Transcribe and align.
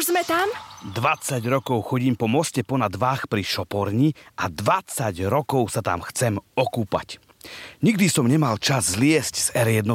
Už 0.00 0.16
sme 0.16 0.24
tam? 0.24 0.48
20 0.96 1.44
rokov 1.52 1.84
chodím 1.92 2.16
po 2.16 2.24
moste 2.24 2.64
ponad 2.64 2.96
Vách 2.96 3.28
pri 3.28 3.44
Šoporni 3.44 4.16
a 4.40 4.48
20 4.48 5.12
rokov 5.28 5.76
sa 5.76 5.84
tam 5.84 6.00
chcem 6.00 6.40
okúpať. 6.56 7.20
Nikdy 7.84 8.08
som 8.08 8.24
nemal 8.24 8.56
čas 8.56 8.96
zliesť 8.96 9.34
z 9.36 9.48
R1 9.60 9.92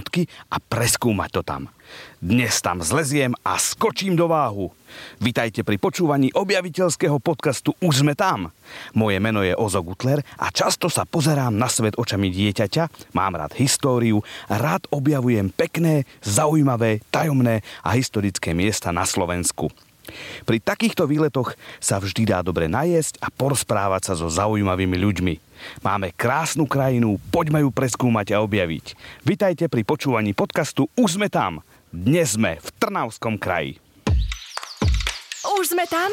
a 0.54 0.62
preskúmať 0.62 1.29
to 1.33 1.41
tam. 1.41 1.73
Dnes 2.21 2.54
tam 2.62 2.86
zleziem 2.86 3.33
a 3.41 3.57
skočím 3.57 4.13
do 4.13 4.29
váhu. 4.29 4.70
Vitajte 5.18 5.65
pri 5.65 5.81
počúvaní 5.81 6.29
objaviteľského 6.37 7.17
podcastu 7.17 7.74
Už 7.81 8.06
sme 8.06 8.13
tam. 8.13 8.53
Moje 8.94 9.17
meno 9.17 9.42
je 9.42 9.58
Ozo 9.58 9.81
Gutler 9.81 10.22
a 10.37 10.53
často 10.53 10.85
sa 10.85 11.10
pozerám 11.10 11.58
na 11.58 11.65
svet 11.65 11.97
očami 11.97 12.29
dieťaťa, 12.29 13.17
mám 13.17 13.42
rád 13.42 13.58
históriu, 13.58 14.22
rád 14.53 14.85
objavujem 14.94 15.49
pekné, 15.49 16.05
zaujímavé, 16.22 17.02
tajomné 17.09 17.66
a 17.81 17.98
historické 17.98 18.53
miesta 18.53 18.94
na 18.94 19.02
Slovensku. 19.02 19.73
Pri 20.43 20.57
takýchto 20.61 21.05
výletoch 21.09 21.53
sa 21.77 22.02
vždy 22.02 22.23
dá 22.27 22.39
dobre 22.45 22.66
najesť 22.66 23.20
a 23.21 23.31
porozprávať 23.31 24.11
sa 24.11 24.13
so 24.13 24.27
zaujímavými 24.30 24.97
ľuďmi. 24.99 25.34
Máme 25.81 26.13
krásnu 26.13 26.67
krajinu, 26.67 27.17
poďme 27.31 27.63
ju 27.63 27.70
preskúmať 27.71 28.35
a 28.35 28.41
objaviť. 28.44 28.85
Vitajte 29.23 29.66
pri 29.71 29.81
počúvaní 29.88 30.35
podcastu 30.35 30.91
Už 30.99 31.17
sme 31.17 31.31
tam. 31.31 31.63
Dnes 31.89 32.35
sme 32.35 32.59
v 32.59 32.70
Trnavskom 32.75 33.39
kraji. 33.39 33.80
Už 35.45 35.71
sme 35.71 35.88
tam? 35.88 36.11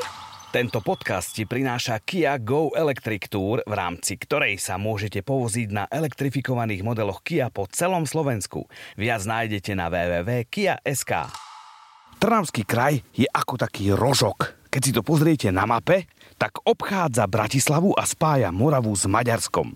Tento 0.53 0.85
podcast 0.85 1.33
ti 1.33 1.49
prináša 1.49 1.97
Kia 2.05 2.37
Go 2.37 2.77
Electric 2.77 3.33
Tour, 3.33 3.65
v 3.65 3.73
rámci 3.73 4.21
ktorej 4.21 4.61
sa 4.61 4.77
môžete 4.77 5.25
povoziť 5.25 5.69
na 5.73 5.89
elektrifikovaných 5.89 6.85
modeloch 6.85 7.25
Kia 7.25 7.49
po 7.49 7.65
celom 7.73 8.05
Slovensku. 8.05 8.69
Viac 9.01 9.25
nájdete 9.25 9.73
na 9.73 9.89
www.kia.sk. 9.89 11.13
Trnavský 12.23 12.63
kraj 12.63 13.03
je 13.19 13.27
ako 13.27 13.59
taký 13.59 13.91
rožok. 13.99 14.55
Keď 14.71 14.79
si 14.87 14.95
to 14.95 15.03
pozriete 15.03 15.51
na 15.51 15.67
mape, 15.67 16.07
tak 16.39 16.63
obchádza 16.63 17.27
Bratislavu 17.27 17.99
a 17.99 18.07
spája 18.07 18.55
Moravu 18.55 18.95
s 18.95 19.11
Maďarskom. 19.11 19.75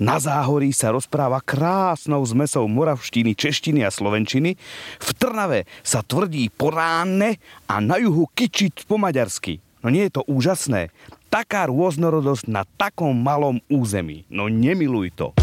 Na 0.00 0.16
záhorí 0.16 0.72
sa 0.72 0.88
rozpráva 0.88 1.44
krásnou 1.44 2.24
zmesou 2.24 2.64
moravštiny, 2.64 3.36
češtiny 3.36 3.84
a 3.84 3.92
slovenčiny. 3.92 4.56
V 5.04 5.08
Trnave 5.20 5.68
sa 5.84 6.00
tvrdí 6.00 6.48
poránne 6.48 7.36
a 7.68 7.76
na 7.84 8.00
juhu 8.00 8.24
kičiť 8.24 8.88
po 8.88 8.96
maďarsky. 8.96 9.60
No 9.84 9.92
nie 9.92 10.08
je 10.08 10.16
to 10.16 10.24
úžasné? 10.24 10.88
Taká 11.28 11.68
rôznorodosť 11.68 12.48
na 12.48 12.64
takom 12.80 13.12
malom 13.20 13.60
území. 13.68 14.24
No 14.32 14.48
nemiluj 14.48 15.12
to. 15.12 15.36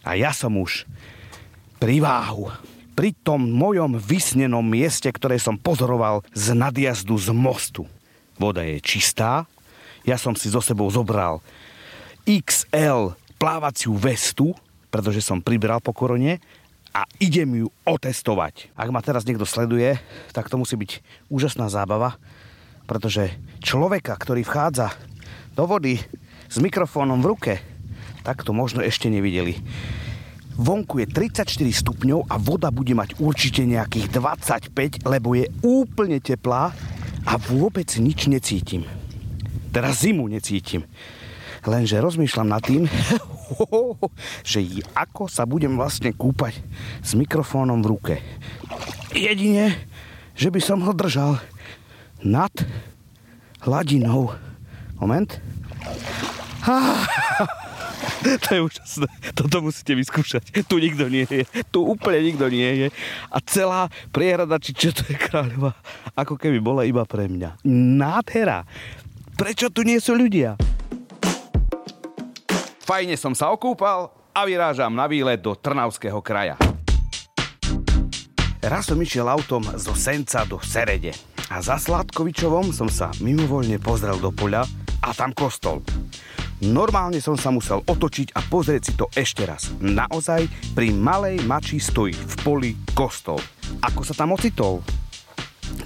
A 0.00 0.16
ja 0.16 0.32
som 0.32 0.56
už 0.56 0.88
pri 1.76 2.00
váhu. 2.00 2.48
Pri 3.00 3.16
tom 3.16 3.48
mojom 3.48 3.96
vysnenom 3.96 4.60
mieste, 4.60 5.08
ktoré 5.08 5.40
som 5.40 5.56
pozoroval 5.56 6.20
z 6.36 6.52
nadjazdu 6.52 7.16
z 7.16 7.32
mostu. 7.32 7.88
Voda 8.36 8.60
je 8.60 8.76
čistá. 8.76 9.48
Ja 10.04 10.20
som 10.20 10.36
si 10.36 10.52
so 10.52 10.60
sebou 10.60 10.84
zobral 10.92 11.40
XL 12.28 13.16
plávaciu 13.40 13.96
vestu, 13.96 14.52
pretože 14.92 15.24
som 15.24 15.40
pribral 15.40 15.80
po 15.80 15.96
korone 15.96 16.44
a 16.92 17.08
idem 17.16 17.64
ju 17.64 17.72
otestovať. 17.88 18.68
Ak 18.76 18.92
ma 18.92 19.00
teraz 19.00 19.24
niekto 19.24 19.48
sleduje, 19.48 19.96
tak 20.36 20.52
to 20.52 20.60
musí 20.60 20.76
byť 20.76 21.00
úžasná 21.32 21.72
zábava, 21.72 22.20
pretože 22.84 23.32
človeka, 23.64 24.12
ktorý 24.12 24.44
vchádza 24.44 24.92
do 25.56 25.64
vody 25.64 25.96
s 26.52 26.60
mikrofónom 26.60 27.24
v 27.24 27.30
ruke, 27.32 27.54
tak 28.28 28.44
to 28.44 28.52
možno 28.52 28.84
ešte 28.84 29.08
nevideli. 29.08 29.56
Vonku 30.60 31.00
je 31.00 31.08
34 31.08 31.48
stupňov 31.56 32.28
a 32.28 32.36
voda 32.36 32.68
bude 32.68 32.92
mať 32.92 33.16
určite 33.16 33.64
nejakých 33.64 34.12
25, 34.12 35.08
lebo 35.08 35.32
je 35.32 35.48
úplne 35.64 36.20
teplá 36.20 36.76
a 37.24 37.32
vôbec 37.40 37.88
nič 37.96 38.28
necítim. 38.28 38.84
Teraz 39.72 40.04
zimu 40.04 40.28
necítim. 40.28 40.84
Lenže 41.64 41.96
rozmýšľam 42.04 42.48
nad 42.52 42.60
tým, 42.60 42.84
že 44.52 44.60
ako 44.92 45.32
sa 45.32 45.48
budem 45.48 45.80
vlastne 45.80 46.12
kúpať 46.12 46.60
s 47.00 47.16
mikrofónom 47.16 47.80
v 47.80 47.90
ruke. 47.96 48.14
Jedine, 49.16 49.80
že 50.36 50.52
by 50.52 50.60
som 50.60 50.84
ho 50.84 50.92
držal 50.92 51.40
nad 52.20 52.52
hladinou. 53.64 54.36
Moment. 55.00 55.40
to 58.44 58.48
je 58.52 58.60
úžasné. 58.60 59.08
Toto 59.32 59.64
musíte 59.64 59.96
vyskúšať. 59.96 60.64
Tu 60.68 60.76
nikto 60.76 61.08
nie 61.08 61.24
je. 61.24 61.44
Tu 61.72 61.78
úplne 61.80 62.20
nikto 62.20 62.52
nie 62.52 62.86
je. 62.86 62.88
A 63.32 63.38
celá 63.44 63.88
priehrada, 64.12 64.60
či 64.60 64.76
čo 64.76 64.92
to 64.92 65.04
je 65.08 65.16
kráľová, 65.16 65.72
ako 66.14 66.36
keby 66.36 66.60
bola 66.60 66.84
iba 66.84 67.04
pre 67.08 67.26
mňa. 67.26 67.64
Nádhera. 67.66 68.68
Prečo 69.40 69.72
tu 69.72 69.86
nie 69.86 69.96
sú 69.96 70.12
ľudia? 70.12 70.60
Fajne 72.84 73.14
som 73.16 73.32
sa 73.32 73.54
okúpal 73.54 74.10
a 74.34 74.40
vyrážam 74.44 74.92
na 74.92 75.06
výlet 75.06 75.40
do 75.40 75.54
Trnavského 75.54 76.18
kraja. 76.20 76.58
Raz 78.60 78.92
som 78.92 79.00
išiel 79.00 79.24
autom 79.24 79.64
zo 79.80 79.96
Senca 79.96 80.44
do 80.44 80.60
Serede 80.60 81.16
a 81.48 81.64
za 81.64 81.80
Sladkovičovom 81.80 82.76
som 82.76 82.92
sa 82.92 83.08
mimovoľne 83.24 83.80
pozrel 83.80 84.20
do 84.20 84.28
poľa 84.28 84.68
a 85.00 85.16
tam 85.16 85.32
kostol. 85.32 85.80
Normálne 86.60 87.24
som 87.24 87.40
sa 87.40 87.48
musel 87.48 87.80
otočiť 87.88 88.36
a 88.36 88.44
pozrieť 88.44 88.82
si 88.84 88.92
to 88.92 89.08
ešte 89.16 89.48
raz. 89.48 89.72
Naozaj 89.80 90.44
pri 90.76 90.92
malej 90.92 91.40
mači 91.48 91.80
stojí 91.80 92.12
v 92.12 92.34
poli 92.44 92.70
kostol. 92.92 93.40
Ako 93.80 94.04
sa 94.04 94.12
tam 94.12 94.36
ocitol? 94.36 94.84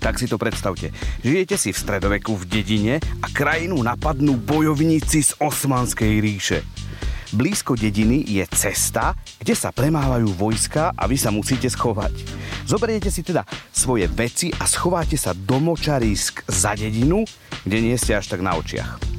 Tak 0.03 0.19
si 0.19 0.27
to 0.27 0.35
predstavte. 0.35 0.91
Žijete 1.23 1.55
si 1.55 1.71
v 1.71 1.79
stredoveku 1.79 2.35
v 2.35 2.45
dedine 2.51 2.95
a 3.23 3.31
krajinu 3.31 3.79
napadnú 3.87 4.35
bojovníci 4.35 5.23
z 5.23 5.31
Osmanskej 5.39 6.19
ríše. 6.19 6.67
Blízko 7.31 7.79
dediny 7.79 8.27
je 8.27 8.43
cesta, 8.51 9.15
kde 9.39 9.55
sa 9.55 9.71
premávajú 9.71 10.27
vojska 10.35 10.91
a 10.95 11.07
vy 11.07 11.15
sa 11.15 11.31
musíte 11.31 11.71
schovať. 11.71 12.15
Zoberiete 12.67 13.15
si 13.15 13.23
teda 13.23 13.47
svoje 13.71 14.11
veci 14.11 14.51
a 14.51 14.67
schováte 14.67 15.15
sa 15.15 15.31
do 15.35 15.63
močarísk 15.63 16.47
za 16.51 16.75
dedinu, 16.75 17.23
kde 17.63 17.79
nie 17.79 17.95
ste 17.95 18.19
až 18.19 18.27
tak 18.27 18.43
na 18.43 18.59
očiach. 18.59 19.14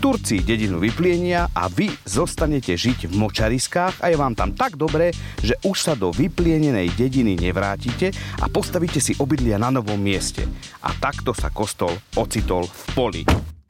Turci 0.00 0.40
dedinu 0.40 0.80
vyplienia 0.80 1.52
a 1.52 1.68
vy 1.68 1.92
zostanete 2.08 2.72
žiť 2.72 3.12
v 3.12 3.20
močariskách 3.20 4.00
a 4.00 4.08
je 4.08 4.16
vám 4.16 4.32
tam 4.32 4.56
tak 4.56 4.80
dobre, 4.80 5.12
že 5.44 5.60
už 5.60 5.76
sa 5.76 5.92
do 5.92 6.08
vyplienenej 6.08 6.96
dediny 6.96 7.36
nevrátite 7.36 8.08
a 8.40 8.48
postavíte 8.48 8.96
si 8.96 9.12
obydlia 9.20 9.60
na 9.60 9.68
novom 9.68 10.00
mieste. 10.00 10.48
A 10.80 10.96
takto 10.96 11.36
sa 11.36 11.52
kostol 11.52 11.92
ocitol 12.16 12.64
v 12.64 12.82
poli. 12.96 13.22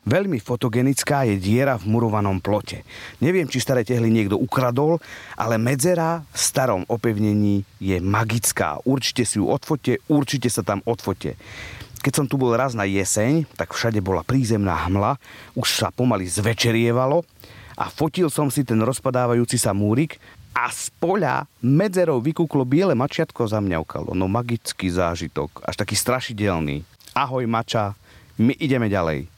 Veľmi 0.06 0.38
fotogenická 0.38 1.26
je 1.26 1.42
diera 1.42 1.74
v 1.74 1.91
murovanom 1.91 2.38
plote. 2.38 2.86
Neviem, 3.18 3.50
či 3.50 3.58
staré 3.58 3.82
tehly 3.82 4.06
niekto 4.14 4.38
ukradol, 4.38 5.02
ale 5.34 5.58
medzera 5.58 6.22
v 6.30 6.38
starom 6.38 6.86
opevnení 6.86 7.66
je 7.82 7.98
magická. 7.98 8.78
Určite 8.86 9.26
si 9.26 9.42
ju 9.42 9.50
odfote, 9.50 9.98
určite 10.06 10.47
sa 10.47 10.62
tam 10.62 10.78
odfote. 10.86 11.34
Keď 12.00 12.12
som 12.16 12.24
tu 12.24 12.40
bol 12.40 12.56
raz 12.56 12.72
na 12.72 12.88
jeseň, 12.88 13.44
tak 13.60 13.76
všade 13.76 14.00
bola 14.00 14.24
prízemná 14.24 14.88
hmla, 14.88 15.20
už 15.52 15.84
sa 15.84 15.92
pomaly 15.92 16.24
zvečerievalo 16.24 17.20
a 17.76 17.92
fotil 17.92 18.32
som 18.32 18.48
si 18.48 18.64
ten 18.64 18.80
rozpadávajúci 18.80 19.60
sa 19.60 19.76
múrik 19.76 20.16
a 20.56 20.72
z 20.72 20.88
poľa 20.96 21.44
medzerou 21.60 22.24
vykúklo 22.24 22.64
biele 22.64 22.96
mačiatko 22.96 23.44
zamňaukalo. 23.44 24.16
No 24.16 24.32
magický 24.32 24.88
zážitok, 24.88 25.60
až 25.60 25.76
taký 25.76 25.92
strašidelný. 25.92 26.88
Ahoj 27.12 27.44
mača, 27.44 27.92
my 28.40 28.56
ideme 28.56 28.88
ďalej. 28.88 29.28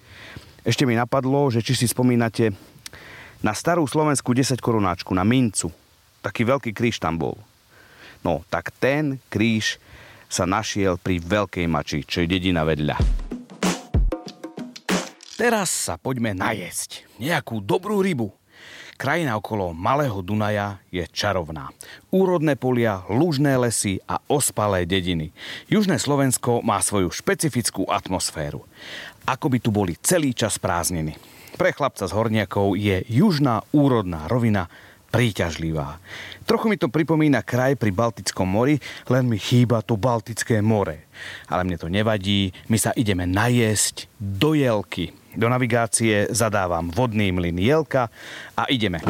Ešte 0.62 0.86
mi 0.86 0.94
napadlo, 0.94 1.50
že 1.50 1.66
či 1.66 1.74
si 1.74 1.90
spomínate 1.90 2.54
na 3.42 3.58
starú 3.58 3.82
slovenskú 3.90 4.30
10 4.30 4.62
korunáčku, 4.62 5.10
na 5.10 5.26
mincu. 5.26 5.74
Taký 6.22 6.46
veľký 6.46 6.70
kríž 6.70 7.02
tam 7.02 7.18
bol. 7.18 7.34
No, 8.22 8.46
tak 8.46 8.70
ten 8.78 9.18
kríž 9.26 9.82
sa 10.32 10.48
našiel 10.48 10.96
pri 10.96 11.20
Veľkej 11.20 11.68
Mači, 11.68 12.00
čo 12.08 12.24
je 12.24 12.32
dedina 12.32 12.64
vedľa. 12.64 12.96
Teraz 15.36 15.68
sa 15.68 16.00
poďme 16.00 16.32
najesť. 16.32 17.04
Nejakú 17.20 17.60
dobrú 17.60 18.00
rybu. 18.00 18.32
Krajina 18.96 19.34
okolo 19.34 19.74
Malého 19.74 20.22
Dunaja 20.22 20.78
je 20.88 21.02
čarovná. 21.10 21.74
Úrodné 22.14 22.54
polia, 22.54 23.02
lužné 23.10 23.58
lesy 23.58 23.98
a 24.06 24.22
ospalé 24.30 24.86
dediny. 24.86 25.34
Južné 25.66 25.98
Slovensko 25.98 26.62
má 26.62 26.78
svoju 26.78 27.10
špecifickú 27.10 27.84
atmosféru 27.90 28.62
ako 29.26 29.46
by 29.50 29.58
tu 29.62 29.70
boli 29.70 29.94
celý 30.02 30.34
čas 30.34 30.58
prázdniny. 30.58 31.14
Pre 31.52 31.70
chlapca 31.70 32.08
z 32.08 32.12
horniakov 32.16 32.74
je 32.80 33.04
južná 33.06 33.60
úrodná 33.76 34.26
rovina 34.26 34.72
príťažlivá. 35.12 36.00
Trochu 36.48 36.72
mi 36.72 36.80
to 36.80 36.88
pripomína 36.88 37.44
kraj 37.44 37.76
pri 37.76 37.92
Baltickom 37.92 38.48
mori, 38.48 38.80
len 39.12 39.28
mi 39.28 39.36
chýba 39.36 39.84
to 39.84 40.00
Baltické 40.00 40.64
more. 40.64 41.04
Ale 41.46 41.68
mne 41.68 41.76
to 41.76 41.92
nevadí, 41.92 42.50
my 42.72 42.80
sa 42.80 42.96
ideme 42.96 43.28
najesť 43.28 44.08
do 44.16 44.56
Jelky. 44.56 45.12
Do 45.36 45.52
navigácie 45.52 46.32
zadávam 46.32 46.88
vodný 46.88 47.28
mlyn 47.28 47.60
Jelka 47.60 48.08
a 48.56 48.64
ideme. 48.72 49.04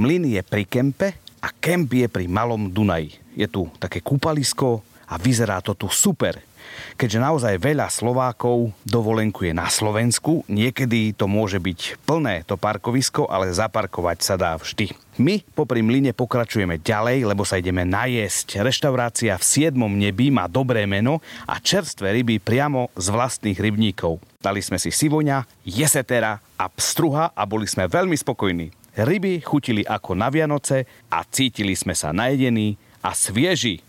Mlyn 0.00 0.26
je 0.26 0.40
pri 0.40 0.64
Kempe 0.64 1.08
a 1.44 1.52
Kemp 1.52 1.92
je 1.92 2.08
pri 2.08 2.24
Malom 2.24 2.72
Dunaji. 2.72 3.36
Je 3.36 3.46
tu 3.46 3.68
také 3.76 4.00
kúpalisko 4.00 4.80
a 5.06 5.20
vyzerá 5.20 5.60
to 5.60 5.76
tu 5.76 5.86
super. 5.92 6.53
Keďže 6.94 7.18
naozaj 7.18 7.54
veľa 7.58 7.90
Slovákov 7.90 8.70
dovolenkuje 8.86 9.52
na 9.52 9.66
Slovensku, 9.66 10.46
niekedy 10.46 11.14
to 11.14 11.26
môže 11.26 11.58
byť 11.58 12.02
plné 12.06 12.46
to 12.46 12.54
parkovisko, 12.54 13.26
ale 13.26 13.54
zaparkovať 13.54 14.18
sa 14.22 14.34
dá 14.34 14.54
vždy. 14.58 14.92
My 15.14 15.46
popri 15.54 15.78
mline 15.78 16.10
pokračujeme 16.10 16.82
ďalej, 16.82 17.22
lebo 17.22 17.46
sa 17.46 17.62
ideme 17.62 17.86
najesť. 17.86 18.58
Reštaurácia 18.66 19.38
v 19.38 19.70
7. 19.70 19.78
nebi 19.78 20.34
má 20.34 20.50
dobré 20.50 20.90
meno 20.90 21.22
a 21.46 21.62
čerstvé 21.62 22.10
ryby 22.18 22.42
priamo 22.42 22.90
z 22.98 23.14
vlastných 23.14 23.58
rybníkov. 23.62 24.18
Dali 24.42 24.58
sme 24.58 24.76
si 24.82 24.90
sivoňa, 24.90 25.46
jesetera 25.62 26.42
a 26.58 26.66
pstruha 26.66 27.30
a 27.30 27.42
boli 27.46 27.70
sme 27.70 27.86
veľmi 27.86 28.18
spokojní. 28.18 28.74
Ryby 28.94 29.42
chutili 29.42 29.82
ako 29.82 30.14
na 30.14 30.30
Vianoce 30.30 30.86
a 31.10 31.22
cítili 31.26 31.74
sme 31.74 31.94
sa 31.94 32.14
najedení 32.14 32.78
a 33.02 33.10
svieži. 33.10 33.82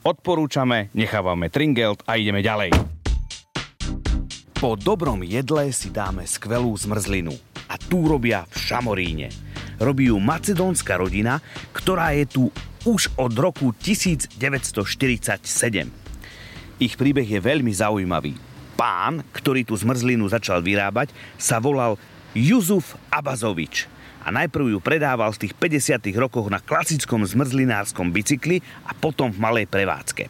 Odporúčame, 0.00 0.88
nechávame 0.96 1.52
Tringelt 1.52 2.00
a 2.08 2.16
ideme 2.16 2.40
ďalej. 2.40 2.72
Po 4.56 4.72
dobrom 4.72 5.20
jedle 5.20 5.68
si 5.76 5.92
dáme 5.92 6.24
skvelú 6.24 6.72
zmrzlinu. 6.72 7.36
A 7.68 7.76
tu 7.76 8.08
robia 8.08 8.48
v 8.48 8.56
Šamoríne. 8.56 9.28
Robí 9.76 10.08
ju 10.08 10.16
macedónska 10.16 10.96
rodina, 10.96 11.44
ktorá 11.76 12.16
je 12.16 12.24
tu 12.24 12.42
už 12.88 13.12
od 13.20 13.36
roku 13.36 13.76
1947. 13.76 14.40
Ich 16.80 16.96
príbeh 16.96 17.28
je 17.28 17.40
veľmi 17.44 17.72
zaujímavý. 17.76 18.40
Pán, 18.80 19.20
ktorý 19.36 19.68
tú 19.68 19.76
zmrzlinu 19.76 20.24
začal 20.32 20.64
vyrábať, 20.64 21.12
sa 21.36 21.60
volal 21.60 22.00
Juzuf 22.32 22.96
Abazovič 23.12 23.99
a 24.20 24.28
najprv 24.28 24.76
ju 24.76 24.78
predával 24.78 25.32
v 25.32 25.48
tých 25.48 25.54
50. 25.56 26.12
rokoch 26.20 26.52
na 26.52 26.60
klasickom 26.60 27.24
zmrzlinárskom 27.24 28.12
bicykli 28.12 28.60
a 28.84 28.92
potom 28.92 29.32
v 29.32 29.40
malej 29.40 29.66
prevádzke. 29.66 30.28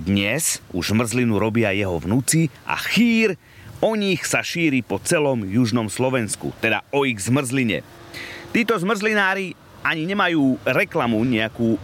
Dnes 0.00 0.64
už 0.72 0.96
zmrzlinu 0.96 1.36
robia 1.36 1.74
jeho 1.76 1.98
vnúci 2.00 2.48
a 2.64 2.78
chýr 2.78 3.36
o 3.84 3.92
nich 3.98 4.24
sa 4.24 4.40
šíri 4.40 4.80
po 4.80 4.96
celom 5.02 5.44
južnom 5.44 5.92
Slovensku, 5.92 6.56
teda 6.62 6.86
o 6.94 7.04
ich 7.04 7.20
zmrzline. 7.20 7.84
Títo 8.54 8.78
zmrzlinári 8.80 9.52
ani 9.84 10.04
nemajú 10.08 10.60
reklamu 10.64 11.20
nejakú 11.24 11.76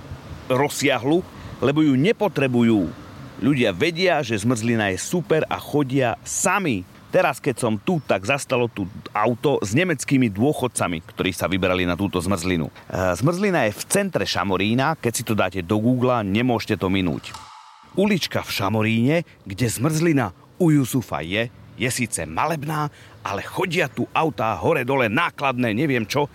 rozsiahlu, 0.49 1.21
lebo 1.61 1.81
ju 1.85 1.97
nepotrebujú. 1.97 2.89
Ľudia 3.37 3.77
vedia, 3.77 4.25
že 4.25 4.41
zmrzlina 4.41 4.97
je 4.97 4.99
super 5.01 5.45
a 5.49 5.61
chodia 5.61 6.17
sami 6.25 6.89
Teraz, 7.07 7.39
keď 7.39 7.57
som 7.63 7.75
tu, 7.79 8.03
tak 8.03 8.27
zastalo 8.27 8.67
tu 8.67 8.85
auto 9.15 9.63
s 9.63 9.71
nemeckými 9.73 10.27
dôchodcami, 10.27 11.07
ktorí 11.07 11.31
sa 11.31 11.47
vybrali 11.47 11.87
na 11.87 11.95
túto 11.95 12.19
zmrzlinu. 12.19 12.67
E, 12.67 12.73
zmrzlina 13.23 13.71
je 13.71 13.79
v 13.79 13.83
centre 13.87 14.25
Šamorína, 14.27 14.99
keď 14.99 15.13
si 15.15 15.23
to 15.23 15.39
dáte 15.39 15.63
do 15.63 15.79
Google, 15.79 16.27
nemôžete 16.27 16.83
to 16.83 16.91
minúť. 16.91 17.31
Ulička 17.95 18.43
v 18.43 18.51
Šamoríne, 18.51 19.17
kde 19.47 19.67
zmrzlina 19.71 20.35
u 20.59 20.75
Jusufa 20.75 21.23
je, 21.23 21.49
je 21.79 21.89
síce 21.93 22.27
malebná, 22.27 22.91
ale 23.23 23.47
chodia 23.47 23.87
tu 23.87 24.09
autá 24.11 24.57
hore-dole 24.59 25.07
nákladné, 25.07 25.73
neviem 25.77 26.05
čo, 26.05 26.27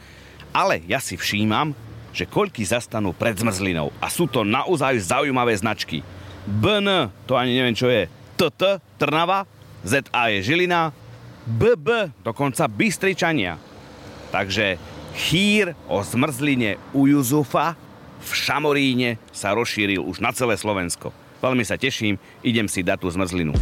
ale 0.55 0.79
ja 0.87 1.03
si 1.03 1.19
všímam, 1.19 1.75
že 2.11 2.27
koľky 2.27 2.63
zastanú 2.63 3.15
pred 3.15 3.35
zmrzlinou 3.39 3.91
a 4.03 4.11
sú 4.11 4.27
to 4.27 4.43
naozaj 4.43 4.99
zaujímavé 4.99 5.55
značky. 5.55 6.03
BN, 6.43 7.11
to 7.29 7.37
ani 7.37 7.55
neviem 7.55 7.77
čo 7.77 7.87
je, 7.87 8.09
TT, 8.35 8.81
Trnava, 8.97 9.45
ZA 9.81 10.27
je 10.29 10.39
Žilina, 10.45 10.93
BB 11.45 12.13
dokonca 12.21 12.69
Bystričania. 12.69 13.57
Takže 14.29 14.77
chýr 15.17 15.73
o 15.89 15.99
zmrzline 16.05 16.77
u 16.93 17.09
Juzufa 17.09 17.73
v 18.21 18.31
Šamoríne 18.31 19.17
sa 19.33 19.51
rozšíril 19.57 20.05
už 20.05 20.21
na 20.21 20.29
celé 20.31 20.53
Slovensko. 20.55 21.09
Veľmi 21.41 21.65
sa 21.65 21.73
teším, 21.75 22.21
idem 22.45 22.69
si 22.69 22.85
dať 22.85 23.01
tú 23.01 23.09
zmrzlinu. 23.09 23.57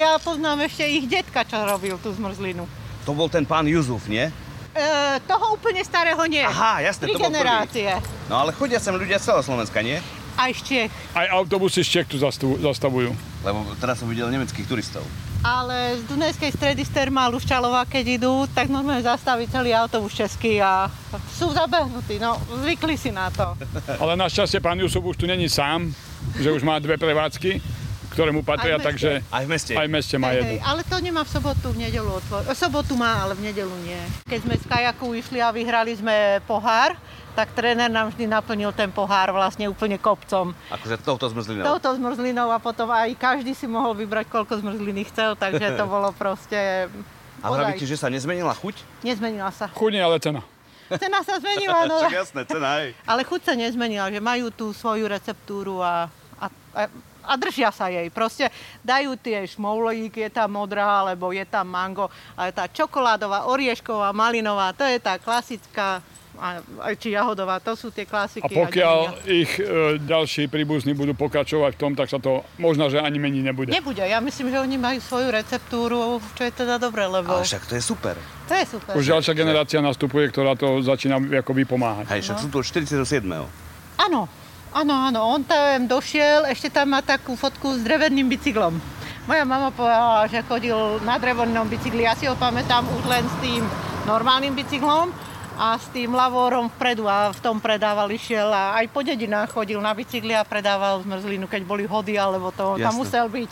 Ja 0.00 0.16
poznám 0.16 0.64
ešte 0.64 0.88
ich 0.88 1.04
detka, 1.04 1.44
čo 1.44 1.60
robil 1.60 2.00
tú 2.00 2.12
zmrzlinu. 2.16 2.64
To 3.04 3.12
bol 3.12 3.28
ten 3.28 3.44
pán 3.44 3.68
Juzuf, 3.68 4.08
nie? 4.08 4.28
E, 4.72 4.84
toho 5.24 5.56
úplne 5.56 5.80
starého 5.84 6.20
nie. 6.24 6.40
Aha, 6.44 6.84
jasne, 6.84 7.08
Tri 7.08 7.16
to 7.16 7.20
bol 7.20 7.28
prvý. 7.28 7.36
generácie. 7.36 7.90
No 8.28 8.40
ale 8.40 8.56
chodia 8.56 8.80
sem 8.80 8.92
ľudia 8.92 9.20
z 9.20 9.28
celého 9.32 9.44
Slovenska, 9.44 9.80
nie? 9.80 10.00
Aj 10.36 10.52
z 10.52 10.60
Čech. 10.62 10.92
Aj 11.16 11.26
autobusy 11.32 11.80
z 11.80 11.88
Čech 11.88 12.06
tu 12.06 12.20
zastavu- 12.20 12.60
zastavujú. 12.60 13.10
Lebo 13.40 13.64
teraz 13.80 14.00
som 14.00 14.08
videl 14.08 14.28
nemeckých 14.28 14.68
turistov. 14.68 15.02
Ale 15.40 15.96
z 15.96 16.02
Dunajskej 16.10 16.50
stredy 16.52 16.82
z 16.82 16.90
Termálu 16.90 17.38
Ščalová, 17.38 17.86
keď 17.86 18.18
idú, 18.18 18.50
tak 18.50 18.66
normálne 18.66 19.04
zastaví 19.04 19.46
celý 19.46 19.70
autobus 19.72 20.10
český 20.12 20.58
a 20.58 20.90
sú 21.32 21.54
zabehnutí. 21.54 22.18
No, 22.18 22.34
zvykli 22.64 22.98
si 22.98 23.14
na 23.14 23.30
to. 23.30 23.54
Ale 24.00 24.18
našťastie 24.18 24.58
pán 24.58 24.80
Jusuf 24.80 25.06
už 25.06 25.16
tu 25.16 25.26
není 25.28 25.46
sám, 25.46 25.86
že 26.36 26.50
už 26.50 26.66
má 26.66 26.82
dve 26.82 26.98
prevádzky, 26.98 27.62
ktoré 28.16 28.32
mu 28.32 28.40
patria, 28.40 28.74
Aj 28.74 28.80
meste. 28.80 28.88
takže 28.88 29.10
Aj 29.28 29.44
v 29.44 29.48
meste. 29.48 29.72
aj 29.76 29.86
v 29.86 29.92
meste 29.92 30.16
má 30.16 30.32
jednu. 30.32 30.48
hej, 30.50 30.60
ale 30.64 30.80
to 30.82 30.96
nemá 30.98 31.20
v 31.20 31.30
sobotu, 31.30 31.66
v 31.68 31.78
nedelu 31.78 32.08
otvor. 32.08 32.40
V 32.42 32.56
sobotu 32.56 32.96
má, 32.96 33.20
ale 33.20 33.36
v 33.36 33.44
nedelu 33.44 33.76
nie. 33.84 34.00
Keď 34.24 34.38
sme 34.40 34.54
z 34.56 34.64
kajaku 34.64 35.06
išli 35.14 35.38
a 35.38 35.52
vyhrali 35.52 35.92
sme 35.92 36.16
pohár, 36.42 36.96
tak 37.32 37.52
tréner 37.52 37.86
nám 37.86 38.08
vždy 38.08 38.24
naplnil 38.24 38.72
ten 38.72 38.88
pohár 38.88 39.28
vlastne 39.28 39.68
úplne 39.68 39.94
kopcom. 39.94 40.56
Akože 40.72 40.96
touto 40.98 41.28
zmrzlinou. 41.28 41.68
touto 41.68 41.92
zmrzlinou 41.92 42.48
a 42.48 42.56
potom 42.56 42.88
aj 42.88 43.12
každý 43.14 43.52
si 43.52 43.66
mohol 43.66 43.92
vybrať, 43.92 44.24
koľko 44.26 44.64
zmrzliny 44.64 45.04
chcel, 45.06 45.36
takže 45.36 45.76
to 45.76 45.84
bolo 45.94 46.08
proste... 46.10 46.88
Ale 47.38 47.52
ozaj. 47.52 47.60
hovoríte, 47.68 47.84
že 47.84 48.00
sa 48.00 48.08
nezmenila 48.08 48.56
chuť? 48.56 49.04
Nezmenila 49.04 49.52
sa. 49.52 49.68
Chudne, 49.68 50.00
ale 50.00 50.16
cena. 50.16 50.40
Cena 50.88 51.20
sa 51.20 51.36
zmenila, 51.36 51.84
no, 51.84 52.00
Však 52.02 52.16
jasné, 52.16 52.40
cena 52.48 52.80
aj. 52.80 52.96
ale 53.04 53.20
chuť 53.20 53.40
sa 53.42 53.52
nezmenila, 53.52 54.08
že 54.08 54.16
majú 54.16 54.48
tú 54.48 54.72
svoju 54.72 55.04
receptúru 55.04 55.84
a, 55.84 56.08
a, 56.38 56.46
a, 56.72 56.82
a 57.26 57.34
držia 57.34 57.74
sa 57.74 57.90
jej. 57.90 58.06
Proste 58.14 58.48
dajú 58.86 59.18
tie 59.18 59.42
šmoulík, 59.44 60.14
je 60.16 60.30
tam 60.30 60.54
modrá, 60.54 61.02
alebo 61.02 61.34
je 61.34 61.42
tam 61.44 61.66
mango, 61.66 62.06
ale 62.38 62.54
tá 62.54 62.70
čokoládová, 62.70 63.50
oriešková, 63.50 64.14
malinová, 64.14 64.70
to 64.72 64.86
je 64.86 65.02
tá 65.02 65.18
klasická, 65.18 66.00
a, 66.36 66.60
či 66.94 67.16
jahodová, 67.16 67.58
to 67.64 67.72
sú 67.74 67.88
tie 67.88 68.04
klasiky. 68.04 68.52
A 68.52 68.68
pokiaľ 68.68 68.96
nemenia. 69.08 69.40
ich 69.40 69.52
e, 69.56 69.96
ďalší 70.04 70.52
príbuzní 70.52 70.92
budú 70.92 71.16
pokračovať 71.16 71.72
v 71.74 71.80
tom, 71.80 71.92
tak 71.96 72.12
sa 72.12 72.20
to 72.20 72.44
možno, 72.60 72.92
že 72.92 73.00
ani 73.00 73.16
mení 73.16 73.40
nebude. 73.40 73.72
Nebude, 73.72 74.04
ja 74.04 74.20
myslím, 74.20 74.52
že 74.52 74.58
oni 74.60 74.76
majú 74.76 74.98
svoju 75.00 75.28
receptúru, 75.32 76.20
čo 76.36 76.42
je 76.44 76.52
teda 76.52 76.76
dobré, 76.76 77.08
lebo 77.08 77.40
Ale 77.40 77.48
však 77.48 77.64
to 77.66 77.74
je 77.80 77.82
super. 77.82 78.14
to 78.46 78.54
je 78.54 78.64
super. 78.68 78.92
Už 78.94 79.04
ďalšia 79.08 79.32
generácia 79.32 79.80
nastupuje, 79.80 80.28
ktorá 80.28 80.54
to 80.54 80.84
začína 80.84 81.18
ako 81.40 81.52
vypomáhať. 81.56 82.04
Hej, 82.12 82.20
však 82.28 82.36
sú 82.44 82.48
tu 82.52 82.60
od 82.60 82.66
47. 82.68 83.24
Áno, 83.96 84.28
áno, 84.76 84.94
áno, 85.08 85.20
on 85.24 85.40
tam 85.40 85.88
došiel, 85.88 86.44
ešte 86.52 86.68
tam 86.68 86.92
má 86.92 87.00
takú 87.00 87.32
fotku 87.32 87.72
s 87.76 87.80
dreveným 87.80 88.28
bicyklom. 88.28 88.76
Moja 89.26 89.42
mama 89.42 89.74
povedala, 89.74 90.28
že 90.30 90.44
chodil 90.46 90.76
na 91.02 91.18
drevenom 91.18 91.66
bicykli, 91.66 92.06
ja 92.06 92.14
si 92.14 92.28
ho 92.28 92.36
pamätám 92.38 92.86
už 92.86 93.04
len 93.10 93.24
s 93.26 93.36
tým 93.42 93.62
normálnym 94.06 94.54
bicyklom 94.54 95.10
a 95.56 95.80
s 95.80 95.88
tým 95.90 96.12
lavórom 96.12 96.68
vpredu 96.68 97.08
a 97.08 97.32
v 97.32 97.40
tom 97.40 97.58
predával 97.58 98.06
išiel 98.12 98.52
a 98.52 98.76
aj 98.76 98.92
po 98.92 99.00
dedinách 99.00 99.50
chodil 99.50 99.80
na 99.80 99.96
bicykli 99.96 100.36
a 100.36 100.44
predával 100.44 101.00
zmrzlinu, 101.02 101.48
keď 101.48 101.64
boli 101.64 101.88
hody 101.88 102.20
alebo 102.20 102.52
to, 102.52 102.76
tam 102.76 102.92
Jasné. 102.92 103.00
musel 103.00 103.26
byť. 103.32 103.50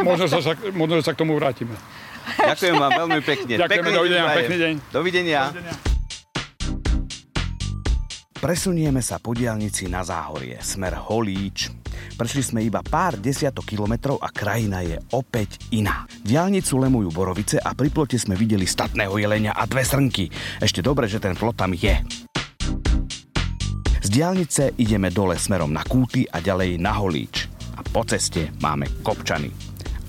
Možno, 0.00 0.24
sa, 0.26 0.40
možno, 0.72 1.04
sa 1.04 1.12
k 1.12 1.20
tomu 1.20 1.36
vrátime. 1.36 1.76
Ďakujem 2.40 2.74
vám 2.74 2.90
veľmi 3.06 3.20
pekne. 3.22 3.54
Ďakujeme, 3.62 3.70
Pekný 3.70 3.90
dovidenia, 3.94 4.24
pekný 4.34 4.56
deň. 4.58 4.74
Dovidenia. 4.90 5.94
Presunieme 8.36 9.00
sa 9.00 9.16
po 9.16 9.32
diálnici 9.32 9.88
na 9.88 10.04
Záhorie, 10.04 10.60
smer 10.60 10.92
Holíč. 11.08 11.72
Prešli 12.20 12.44
sme 12.44 12.60
iba 12.60 12.84
pár 12.84 13.16
desiatok 13.16 13.64
kilometrov 13.64 14.20
a 14.20 14.28
krajina 14.28 14.84
je 14.84 15.00
opäť 15.16 15.56
iná. 15.72 16.04
Diálnicu 16.20 16.76
lemujú 16.76 17.08
borovice 17.16 17.56
a 17.56 17.72
pri 17.72 17.88
plote 17.88 18.20
sme 18.20 18.36
videli 18.36 18.68
statného 18.68 19.16
jelenia 19.16 19.56
a 19.56 19.64
dve 19.64 19.80
srnky. 19.88 20.28
Ešte 20.60 20.84
dobre, 20.84 21.08
že 21.08 21.16
ten 21.16 21.32
plot 21.32 21.56
tam 21.56 21.72
je. 21.72 21.96
Z 24.04 24.08
diálnice 24.12 24.76
ideme 24.76 25.08
dole 25.08 25.40
smerom 25.40 25.72
na 25.72 25.80
Kúty 25.80 26.28
a 26.28 26.36
ďalej 26.36 26.76
na 26.76 26.92
Holíč. 26.92 27.48
A 27.76 27.80
po 27.80 28.04
ceste 28.04 28.52
máme 28.60 29.00
Kopčany. 29.00 29.48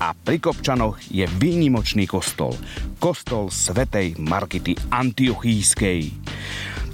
A 0.04 0.12
pri 0.12 0.44
Kopčanoch 0.44 1.00
je 1.08 1.24
výnimočný 1.26 2.04
kostol. 2.04 2.52
Kostol 3.00 3.48
svätej 3.48 4.20
Markity 4.20 4.76
Antiochískej. 4.92 6.12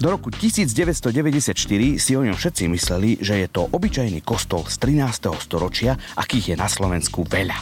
Do 0.04 0.12
roku 0.12 0.28
1994 0.28 1.56
si 1.96 2.12
o 2.12 2.28
ňom 2.28 2.36
všetci 2.36 2.68
mysleli, 2.68 3.24
že 3.24 3.40
je 3.40 3.48
to 3.48 3.72
obyčajný 3.72 4.20
kostol 4.20 4.68
z 4.68 4.76
13. 5.00 5.32
storočia, 5.40 5.96
akých 6.20 6.52
je 6.52 6.56
na 6.60 6.68
Slovensku 6.68 7.24
veľa. 7.24 7.56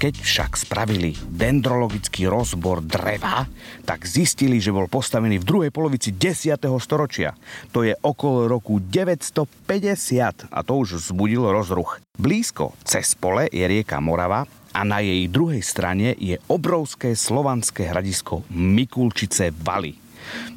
Keď 0.00 0.14
však 0.24 0.56
spravili 0.56 1.12
dendrologický 1.20 2.32
rozbor 2.32 2.80
dreva, 2.80 3.44
tak 3.84 4.08
zistili, 4.08 4.56
že 4.56 4.72
bol 4.72 4.88
postavený 4.88 5.36
v 5.36 5.44
druhej 5.44 5.68
polovici 5.68 6.16
10. 6.16 6.56
storočia. 6.80 7.36
To 7.76 7.84
je 7.84 7.92
okolo 7.92 8.48
roku 8.48 8.80
950 8.80 10.48
a 10.48 10.58
to 10.64 10.72
už 10.80 10.96
vzbudilo 10.96 11.52
rozruch. 11.52 12.00
Blízko 12.16 12.72
cez 12.88 13.12
pole 13.12 13.52
je 13.52 13.68
rieka 13.68 14.00
Morava 14.00 14.48
a 14.72 14.80
na 14.80 15.04
jej 15.04 15.28
druhej 15.28 15.60
strane 15.60 16.16
je 16.16 16.40
obrovské 16.48 17.12
slovanské 17.12 17.92
hradisko 17.92 18.48
Mikulčice 18.48 19.52
Valy. 19.52 20.09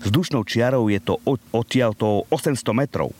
Vzdušnou 0.04 0.44
čiarou 0.44 0.88
je 0.92 1.00
to 1.00 1.20
od- 1.24 1.44
odtiaľto 1.52 2.28
800 2.30 2.74
metrov. 2.74 3.12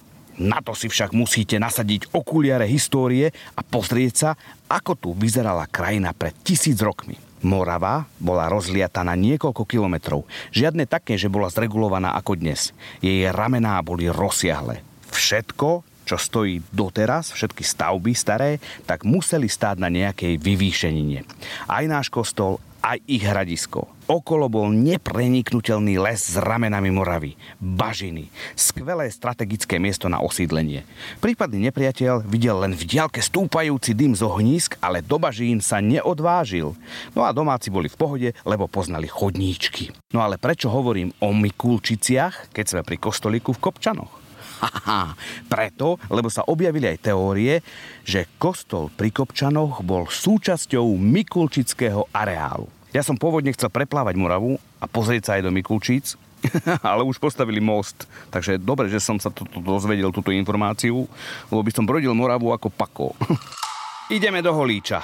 Na 0.42 0.66
to 0.66 0.74
si 0.74 0.90
však 0.90 1.14
musíte 1.14 1.62
nasadiť 1.62 2.10
okuliare 2.10 2.66
histórie 2.66 3.30
a 3.54 3.62
pozrieť 3.62 4.14
sa, 4.18 4.30
ako 4.66 4.92
tu 4.98 5.10
vyzerala 5.14 5.70
krajina 5.70 6.10
pred 6.18 6.34
tisíc 6.42 6.82
rokmi. 6.82 7.14
Morava 7.44 8.08
bola 8.18 8.48
rozliata 8.48 9.04
na 9.04 9.14
niekoľko 9.14 9.68
kilometrov. 9.68 10.24
Žiadne 10.56 10.88
také, 10.88 11.20
že 11.20 11.30
bola 11.30 11.52
zregulovaná 11.52 12.16
ako 12.18 12.40
dnes. 12.40 12.72
Jej 13.04 13.30
ramená 13.30 13.84
boli 13.84 14.08
rozsiahle. 14.08 14.80
Všetko, 15.12 15.84
čo 16.08 16.18
stojí 16.18 16.64
doteraz, 16.72 17.36
všetky 17.36 17.62
stavby 17.62 18.16
staré, 18.16 18.58
tak 18.88 19.04
museli 19.04 19.52
stáť 19.52 19.78
na 19.78 19.92
nejakej 19.92 20.40
vyvýšenine. 20.40 21.28
Aj 21.68 21.84
náš 21.86 22.08
kostol, 22.10 22.64
aj 22.84 23.00
ich 23.08 23.24
hradisko. 23.24 23.88
Okolo 24.04 24.52
bol 24.52 24.68
nepreniknutelný 24.76 25.96
les 25.96 26.20
s 26.20 26.36
ramenami 26.36 26.92
Moravy, 26.92 27.40
bažiny, 27.64 28.28
skvelé 28.52 29.08
strategické 29.08 29.80
miesto 29.80 30.12
na 30.12 30.20
osídlenie. 30.20 30.84
Prípadný 31.24 31.72
nepriateľ 31.72 32.28
videl 32.28 32.60
len 32.60 32.76
v 32.76 32.84
diaľke 32.84 33.24
stúpajúci 33.24 33.96
dym 33.96 34.12
z 34.12 34.28
ohnízk, 34.28 34.76
ale 34.84 35.00
do 35.00 35.16
bažín 35.16 35.64
sa 35.64 35.80
neodvážil. 35.80 36.76
No 37.16 37.24
a 37.24 37.32
domáci 37.32 37.72
boli 37.72 37.88
v 37.88 37.96
pohode, 37.96 38.30
lebo 38.44 38.68
poznali 38.68 39.08
chodníčky. 39.08 39.96
No 40.12 40.20
ale 40.20 40.36
prečo 40.36 40.68
hovorím 40.68 41.16
o 41.24 41.32
Mikulčiciach, 41.32 42.52
keď 42.52 42.66
sme 42.68 42.82
pri 42.84 43.00
kostolíku 43.00 43.56
v 43.56 43.64
Kopčanoch? 43.64 44.23
Haha, 44.64 45.20
preto, 45.52 46.00
lebo 46.08 46.32
sa 46.32 46.48
objavili 46.48 46.88
aj 46.88 47.12
teórie, 47.12 47.60
že 48.08 48.32
kostol 48.40 48.88
pri 48.96 49.12
Kopčanoch 49.12 49.84
bol 49.84 50.08
súčasťou 50.08 50.88
Mikulčického 50.96 52.08
areálu. 52.16 52.72
Ja 52.96 53.04
som 53.04 53.20
pôvodne 53.20 53.52
chcel 53.52 53.68
preplávať 53.68 54.16
Moravu 54.16 54.56
a 54.80 54.88
pozrieť 54.88 55.24
sa 55.28 55.32
aj 55.36 55.44
do 55.44 55.52
Mikulčíc, 55.52 56.16
ale 56.80 57.04
už 57.04 57.20
postavili 57.20 57.60
most. 57.60 58.08
Takže 58.32 58.56
dobre, 58.56 58.88
že 58.88 59.04
som 59.04 59.20
sa 59.20 59.28
to, 59.28 59.44
to 59.44 59.60
dozvedel, 59.60 60.16
túto 60.16 60.32
informáciu, 60.32 61.12
lebo 61.52 61.60
by 61.60 61.72
som 61.76 61.84
brodil 61.84 62.16
Moravu 62.16 62.56
ako 62.56 62.72
pako. 62.72 63.12
Ideme 64.12 64.44
do 64.44 64.52
Holíča. 64.52 65.00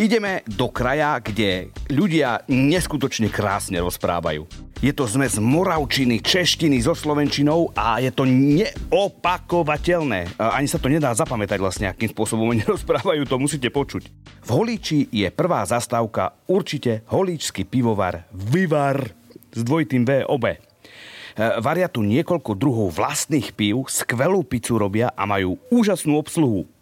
Ideme 0.00 0.40
do 0.48 0.72
kraja, 0.72 1.20
kde 1.20 1.68
ľudia 1.92 2.48
neskutočne 2.48 3.28
krásne 3.28 3.76
rozprávajú. 3.84 4.48
Je 4.80 4.88
to 4.96 5.04
zmes 5.04 5.36
moravčiny, 5.36 6.24
češtiny 6.24 6.80
so 6.80 6.96
slovenčinou 6.96 7.76
a 7.76 8.00
je 8.00 8.08
to 8.08 8.24
neopakovateľné. 8.24 10.40
Ani 10.40 10.64
sa 10.64 10.80
to 10.80 10.88
nedá 10.88 11.12
zapamätať 11.12 11.60
vlastne, 11.60 11.92
akým 11.92 12.08
spôsobom 12.08 12.48
oni 12.48 12.64
rozprávajú, 12.72 13.28
to 13.28 13.36
musíte 13.36 13.68
počuť. 13.68 14.08
V 14.40 14.48
Holíči 14.48 15.12
je 15.12 15.28
prvá 15.28 15.60
zastávka 15.68 16.32
určite 16.48 17.04
holíčsky 17.12 17.68
pivovar 17.68 18.32
Vivar 18.32 19.12
s 19.52 19.60
dvojitým 19.60 20.08
V 20.08 20.24
obe. 20.24 20.56
Varia 21.36 21.92
tu 21.92 22.00
niekoľko 22.00 22.56
druhov 22.56 22.96
vlastných 22.96 23.52
pív, 23.52 23.92
skvelú 23.92 24.40
pizzu 24.40 24.80
robia 24.80 25.12
a 25.12 25.28
majú 25.28 25.60
úžasnú 25.68 26.16
obsluhu. 26.16 26.77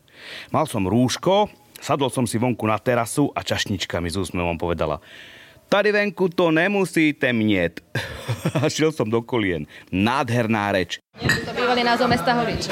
Mal 0.51 0.67
som 0.69 0.87
rúško, 0.87 1.51
sadol 1.79 2.11
som 2.13 2.25
si 2.25 2.41
vonku 2.41 2.67
na 2.67 2.79
terasu 2.81 3.31
a 3.35 3.43
čašnička 3.43 4.01
mi 4.01 4.13
z 4.13 4.23
úsmevom 4.23 4.57
povedala 4.61 5.01
Tady 5.69 5.93
venku 5.93 6.31
to 6.31 6.55
nemusíte 6.55 7.27
mnieť. 7.35 7.83
A 8.63 8.71
šiel 8.71 8.95
som 8.95 9.11
do 9.11 9.19
kolien. 9.19 9.67
Nádherná 9.91 10.71
reč. 10.71 11.03
To 11.19 11.51
bývalý 11.51 11.83
názov 11.83 12.07
mesta 12.07 12.39
Holič. 12.39 12.71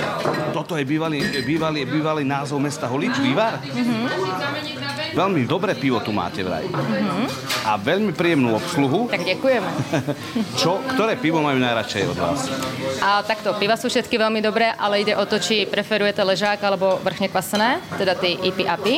Toto 0.54 0.78
je 0.78 0.86
bývalý, 0.86 1.18
bývalý, 1.42 1.82
bývalý 1.90 2.22
názov 2.22 2.62
mesta 2.62 2.86
Holič, 2.86 3.18
Vývar? 3.18 3.58
Mm-hmm. 3.66 5.03
Veľmi 5.14 5.46
dobré 5.46 5.78
pivo 5.78 6.02
tu 6.02 6.10
máte 6.10 6.42
vraj. 6.42 6.66
Mm-hmm. 6.66 7.26
A 7.64 7.78
veľmi 7.78 8.12
príjemnú 8.12 8.58
obsluhu. 8.58 9.06
Tak 9.08 9.22
ďakujeme. 9.22 9.70
Čo, 10.60 10.82
ktoré 10.94 11.14
pivo 11.16 11.38
majú 11.38 11.62
najradšej 11.62 12.04
od 12.10 12.18
vás? 12.18 12.50
A 12.98 13.22
takto, 13.22 13.54
piva 13.56 13.78
sú 13.78 13.86
všetky 13.86 14.18
veľmi 14.18 14.42
dobré, 14.42 14.74
ale 14.74 15.06
ide 15.06 15.14
o 15.14 15.24
to, 15.24 15.38
či 15.38 15.70
preferujete 15.70 16.20
ležák 16.20 16.58
alebo 16.60 16.98
vrchne 17.00 17.30
kvasené, 17.30 17.78
teda 17.94 18.18
tie 18.18 18.34
IPI 18.42 18.64
API. 18.66 18.96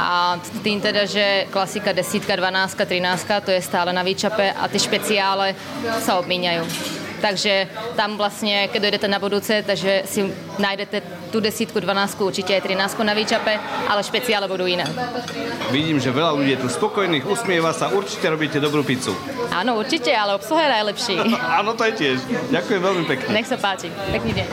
A 0.00 0.40
tým 0.64 0.80
teda, 0.80 1.04
že 1.04 1.44
klasika 1.52 1.92
desítka, 1.92 2.32
12, 2.32 2.72
13, 2.72 3.44
to 3.44 3.50
je 3.52 3.60
stále 3.60 3.92
na 3.92 4.00
výčape 4.00 4.48
a 4.48 4.64
ty 4.64 4.80
špeciále 4.80 5.52
sa 6.00 6.16
obmíňajú. 6.16 6.99
Takže 7.20 7.68
tam 7.94 8.16
vlastne, 8.16 8.66
keď 8.72 8.80
dojdete 8.80 9.08
na 9.08 9.20
budúce, 9.20 9.60
takže 9.60 10.08
si 10.08 10.24
nájdete 10.56 11.28
tú 11.28 11.38
desítku, 11.38 11.78
12, 11.78 12.16
určite 12.24 12.56
aj 12.56 12.64
13 12.64 13.04
na 13.04 13.14
výčape, 13.14 13.54
ale 13.86 14.00
špeciále 14.00 14.48
budú 14.48 14.64
iné. 14.64 14.88
Vidím, 15.68 16.00
že 16.00 16.10
veľa 16.10 16.32
ľudí 16.34 16.56
je 16.56 16.60
tu 16.64 16.68
spokojných, 16.72 17.22
usmieva 17.28 17.76
sa, 17.76 17.92
určite 17.92 18.24
robíte 18.26 18.58
dobrú 18.58 18.82
pizzu. 18.82 19.14
Áno, 19.52 19.76
určite, 19.78 20.10
ale 20.10 20.34
obsluha 20.40 20.66
je 20.66 20.70
najlepší. 20.80 21.14
Áno, 21.60 21.76
to 21.76 21.84
je 21.86 21.92
tiež. 21.94 22.16
Ďakujem 22.50 22.80
veľmi 22.80 23.04
pekne. 23.06 23.28
Nech 23.36 23.46
sa 23.46 23.60
páči. 23.60 23.92
Pekný 24.10 24.32
deň. 24.40 24.46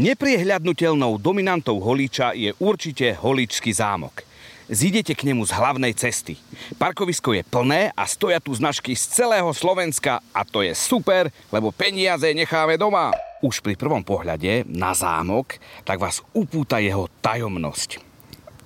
Nepriehľadnutelnou 0.00 1.20
dominantou 1.20 1.76
Holíča 1.76 2.32
je 2.32 2.56
určite 2.56 3.12
Holičský 3.20 3.68
zámok. 3.68 4.29
Zídete 4.70 5.18
k 5.18 5.26
nemu 5.26 5.42
z 5.42 5.50
hlavnej 5.50 5.90
cesty. 5.98 6.38
Parkovisko 6.78 7.34
je 7.34 7.42
plné 7.42 7.90
a 7.90 8.06
stoja 8.06 8.38
tu 8.38 8.54
značky 8.54 8.94
z 8.94 9.02
celého 9.18 9.50
Slovenska 9.50 10.22
a 10.30 10.46
to 10.46 10.62
je 10.62 10.70
super, 10.78 11.26
lebo 11.50 11.74
peniaze 11.74 12.30
necháme 12.30 12.78
doma. 12.78 13.10
Už 13.42 13.66
pri 13.66 13.74
prvom 13.74 14.06
pohľade 14.06 14.62
na 14.70 14.94
zámok, 14.94 15.58
tak 15.82 15.98
vás 15.98 16.22
upúta 16.30 16.78
jeho 16.78 17.10
tajomnosť. 17.18 17.98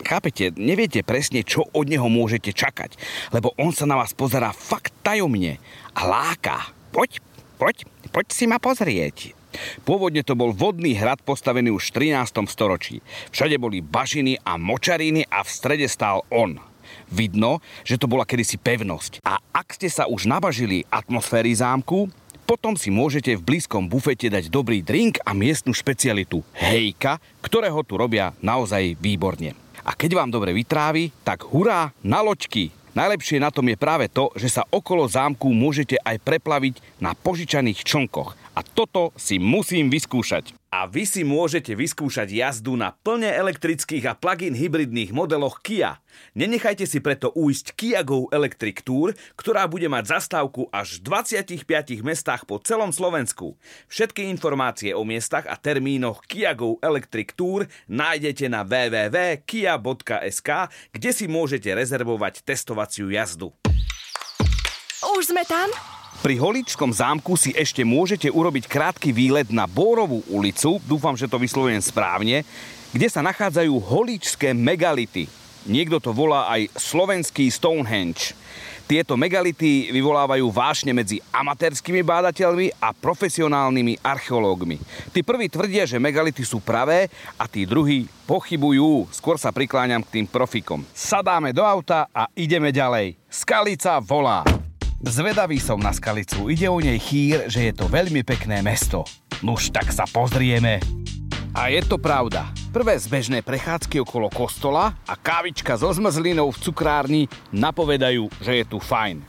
Chápete, 0.05 0.53
neviete 0.61 1.01
presne, 1.01 1.41
čo 1.41 1.65
od 1.73 1.89
neho 1.89 2.13
môžete 2.13 2.53
čakať, 2.53 3.01
lebo 3.33 3.57
on 3.57 3.73
sa 3.73 3.89
na 3.89 3.97
vás 3.97 4.13
pozerá 4.13 4.53
fakt 4.53 4.93
tajomne 5.01 5.57
a 5.97 6.05
láka. 6.05 6.69
Poď, 6.93 7.25
poď, 7.57 7.89
poď 8.13 8.27
si 8.29 8.45
ma 8.45 8.61
pozrieť. 8.61 9.33
Pôvodne 9.83 10.23
to 10.27 10.35
bol 10.39 10.55
vodný 10.55 10.97
hrad 10.97 11.23
postavený 11.23 11.75
už 11.75 11.91
v 11.91 12.15
13. 12.15 12.45
storočí. 12.51 13.01
Všade 13.31 13.57
boli 13.59 13.81
bažiny 13.85 14.39
a 14.43 14.59
močariny 14.59 15.27
a 15.31 15.43
v 15.43 15.51
strede 15.51 15.87
stál 15.91 16.23
on. 16.31 16.59
Vidno, 17.11 17.61
že 17.83 17.97
to 17.97 18.11
bola 18.11 18.29
kedysi 18.29 18.61
pevnosť. 18.61 19.25
A 19.25 19.41
ak 19.41 19.77
ste 19.77 19.89
sa 19.89 20.07
už 20.07 20.29
nabažili 20.29 20.85
atmosféry 20.93 21.55
zámku, 21.55 22.11
potom 22.45 22.77
si 22.77 22.93
môžete 22.93 23.41
v 23.41 23.45
blízkom 23.57 23.89
bufete 23.89 24.29
dať 24.29 24.53
dobrý 24.53 24.85
drink 24.85 25.17
a 25.25 25.33
miestnu 25.33 25.73
špecialitu 25.73 26.45
hejka, 26.53 27.17
ktorého 27.41 27.81
tu 27.89 27.97
robia 27.97 28.37
naozaj 28.45 29.01
výborne. 29.01 29.57
A 29.85 29.97
keď 29.97 30.21
vám 30.21 30.31
dobre 30.33 30.53
vytrávi, 30.53 31.13
tak 31.25 31.45
hurá 31.49 31.93
na 32.05 32.21
loďky, 32.21 32.73
Najlepšie 32.95 33.43
na 33.43 33.51
tom 33.51 33.67
je 33.67 33.75
práve 33.75 34.07
to, 34.07 34.31
že 34.39 34.55
sa 34.55 34.63
okolo 34.71 35.11
zámku 35.11 35.51
môžete 35.51 35.99
aj 35.99 36.23
preplaviť 36.23 36.79
na 37.03 37.11
požičaných 37.19 37.83
člnkoch. 37.83 38.39
A 38.55 38.63
toto 38.63 39.11
si 39.19 39.43
musím 39.43 39.91
vyskúšať. 39.91 40.55
A 40.75 40.91
vy 40.91 41.07
si 41.07 41.23
môžete 41.23 41.71
vyskúšať 41.71 42.35
jazdu 42.35 42.75
na 42.75 42.91
plne 42.91 43.31
elektrických 43.31 44.11
a 44.11 44.19
plug-in 44.19 44.59
hybridných 44.59 45.15
modeloch 45.15 45.63
Kia. 45.63 46.03
Nenechajte 46.35 46.83
si 46.83 46.99
preto 46.99 47.31
újsť 47.31 47.79
Kia 47.79 48.03
Go 48.03 48.27
Electric 48.35 48.83
Tour, 48.83 49.15
ktorá 49.39 49.71
bude 49.71 49.87
mať 49.87 50.19
zastávku 50.19 50.67
až 50.75 50.99
v 50.99 51.15
25 51.31 52.03
mestách 52.03 52.43
po 52.43 52.59
celom 52.59 52.91
Slovensku. 52.91 53.55
Všetky 53.87 54.27
informácie 54.27 54.99
o 54.99 55.07
miestach 55.07 55.47
a 55.47 55.55
termínoch 55.55 56.27
Kia 56.27 56.59
Go 56.59 56.83
Electric 56.83 57.39
Tour 57.39 57.71
nájdete 57.87 58.51
na 58.51 58.67
www.kia.sk, 58.67 60.51
kde 60.91 61.11
si 61.15 61.31
môžete 61.31 61.71
rezervovať 61.71 62.43
testovaciu 62.43 63.15
jazdu. 63.15 63.55
Už 65.07 65.31
sme 65.31 65.47
tam? 65.47 65.71
Pri 66.25 66.41
Holičskom 66.41 66.89
zámku 66.89 67.37
si 67.37 67.53
ešte 67.53 67.85
môžete 67.85 68.33
urobiť 68.33 68.65
krátky 68.65 69.13
výlet 69.13 69.53
na 69.53 69.69
Bórovú 69.69 70.25
ulicu, 70.33 70.81
dúfam, 70.89 71.13
že 71.13 71.29
to 71.29 71.37
vyslovujem 71.37 71.85
správne, 71.85 72.49
kde 72.97 73.13
sa 73.13 73.21
nachádzajú 73.21 73.69
holičské 73.77 74.57
megality. 74.57 75.29
Niekto 75.69 76.01
to 76.01 76.17
volá 76.17 76.49
aj 76.49 76.73
slovenský 76.81 77.53
Stonehenge. 77.53 78.33
Tieto 78.89 79.21
megality 79.21 79.93
vyvolávajú 79.93 80.49
vášne 80.49 80.97
medzi 80.97 81.21
amatérskými 81.29 82.01
bádateľmi 82.01 82.73
a 82.81 82.97
profesionálnymi 82.97 84.01
archeológmi. 84.01 84.81
Tí 85.13 85.21
prví 85.21 85.53
tvrdia, 85.53 85.85
že 85.85 86.01
megality 86.01 86.41
sú 86.41 86.57
pravé 86.57 87.13
a 87.37 87.45
tí 87.45 87.69
druhí 87.69 88.09
pochybujú. 88.25 89.13
Skôr 89.13 89.37
sa 89.37 89.53
prikláňam 89.53 90.01
k 90.01 90.21
tým 90.21 90.27
profikom. 90.33 90.89
Sadáme 90.97 91.53
do 91.53 91.61
auta 91.61 92.09
a 92.17 92.33
ideme 92.33 92.73
ďalej. 92.73 93.13
Skalica 93.29 94.01
volá. 94.01 94.64
Zvedavý 95.05 95.61
som 95.61 95.77
na 95.77 95.93
Skalicu. 95.93 96.49
Ide 96.49 96.65
o 96.73 96.81
nej 96.81 96.97
chýr, 96.97 97.45
že 97.45 97.69
je 97.69 97.77
to 97.77 97.93
veľmi 97.93 98.25
pekné 98.25 98.65
mesto. 98.65 99.05
Nuž 99.45 99.69
tak 99.69 99.93
sa 99.93 100.09
pozrieme. 100.09 100.81
A 101.53 101.69
je 101.69 101.85
to 101.85 102.01
pravda. 102.01 102.49
Prvé 102.73 102.97
zbežné 102.97 103.45
prechádzky 103.45 104.01
okolo 104.01 104.33
kostola 104.33 104.97
a 105.05 105.15
kávička 105.15 105.77
so 105.77 105.93
zmrzlinou 105.93 106.49
v 106.49 106.57
cukrárni 106.57 107.23
napovedajú, 107.53 108.33
že 108.41 108.59
je 108.59 108.65
tu 108.65 108.81
fajn. 108.81 109.21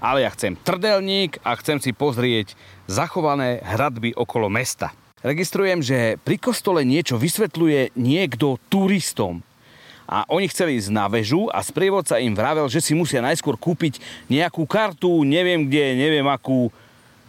Ale 0.00 0.24
ja 0.24 0.32
chcem 0.32 0.56
trdelník 0.56 1.36
a 1.44 1.52
chcem 1.60 1.76
si 1.76 1.92
pozrieť 1.92 2.56
zachované 2.88 3.60
hradby 3.60 4.16
okolo 4.16 4.48
mesta. 4.48 4.96
Registrujem, 5.20 5.84
že 5.84 6.16
pri 6.24 6.40
kostole 6.40 6.88
niečo 6.88 7.20
vysvetľuje 7.20 8.00
niekto 8.00 8.56
turistom 8.72 9.44
a 10.08 10.24
oni 10.32 10.48
chceli 10.48 10.80
ísť 10.80 10.88
na 10.88 11.04
väžu 11.04 11.52
a 11.52 11.60
sprievodca 11.60 12.16
im 12.16 12.32
vravel, 12.32 12.64
že 12.72 12.80
si 12.80 12.96
musia 12.96 13.20
najskôr 13.20 13.60
kúpiť 13.60 14.00
nejakú 14.24 14.64
kartu, 14.64 15.20
neviem 15.20 15.68
kde, 15.68 16.00
neviem 16.00 16.24
akú. 16.24 16.72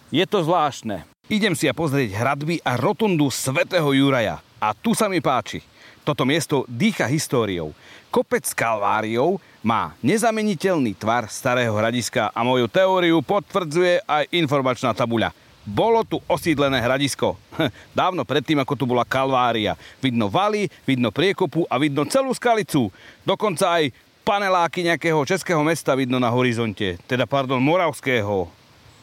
Je 0.08 0.24
to 0.24 0.40
zvláštne. 0.48 1.04
Idem 1.28 1.54
si 1.54 1.68
ja 1.68 1.76
pozrieť 1.76 2.16
hradby 2.16 2.64
a 2.64 2.80
rotundu 2.80 3.28
svätého 3.28 3.92
Juraja. 3.92 4.40
A 4.64 4.72
tu 4.72 4.96
sa 4.96 5.12
mi 5.12 5.20
páči. 5.20 5.60
Toto 6.08 6.24
miesto 6.24 6.64
dýcha 6.72 7.06
históriou. 7.06 7.76
Kopec 8.10 8.48
s 8.48 8.56
Kalváriou 8.56 9.38
má 9.62 9.94
nezameniteľný 10.02 10.98
tvar 10.98 11.30
starého 11.30 11.76
hradiska 11.76 12.32
a 12.34 12.40
moju 12.42 12.66
teóriu 12.66 13.20
potvrdzuje 13.22 14.02
aj 14.08 14.26
informačná 14.34 14.96
tabuľa. 14.96 15.36
Bolo 15.68 16.08
tu 16.08 16.24
osídlené 16.26 16.80
hradisko. 16.80 17.36
Dávno 18.00 18.24
predtým, 18.24 18.60
ako 18.64 18.74
tu 18.80 18.84
bola 18.88 19.04
Kalvária. 19.04 19.76
Vidno 20.00 20.32
valy, 20.32 20.72
vidno 20.88 21.12
priekopu 21.12 21.68
a 21.68 21.76
vidno 21.76 22.08
celú 22.08 22.32
skalicu. 22.32 22.90
Dokonca 23.28 23.80
aj 23.80 23.92
paneláky 24.24 24.86
nejakého 24.86 25.20
českého 25.26 25.60
mesta 25.66 25.98
vidno 25.98 26.22
na 26.22 26.30
horizonte. 26.30 27.02
Teda, 27.10 27.26
pardon, 27.26 27.60
moravského. 27.60 28.48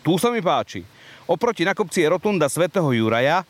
Tu 0.00 0.12
sa 0.22 0.30
mi 0.30 0.38
páči. 0.38 0.86
Oproti 1.26 1.66
na 1.66 1.74
kopci 1.74 2.06
je 2.06 2.12
rotunda 2.14 2.46
svätého 2.46 2.86
Juraja 2.94 3.42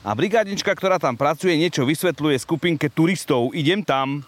a 0.00 0.10
brigádnička, 0.16 0.72
ktorá 0.72 0.96
tam 0.96 1.14
pracuje, 1.14 1.54
niečo 1.54 1.84
vysvetľuje 1.84 2.40
skupinke 2.40 2.88
turistov. 2.88 3.52
Idem 3.52 3.84
tam. 3.84 4.24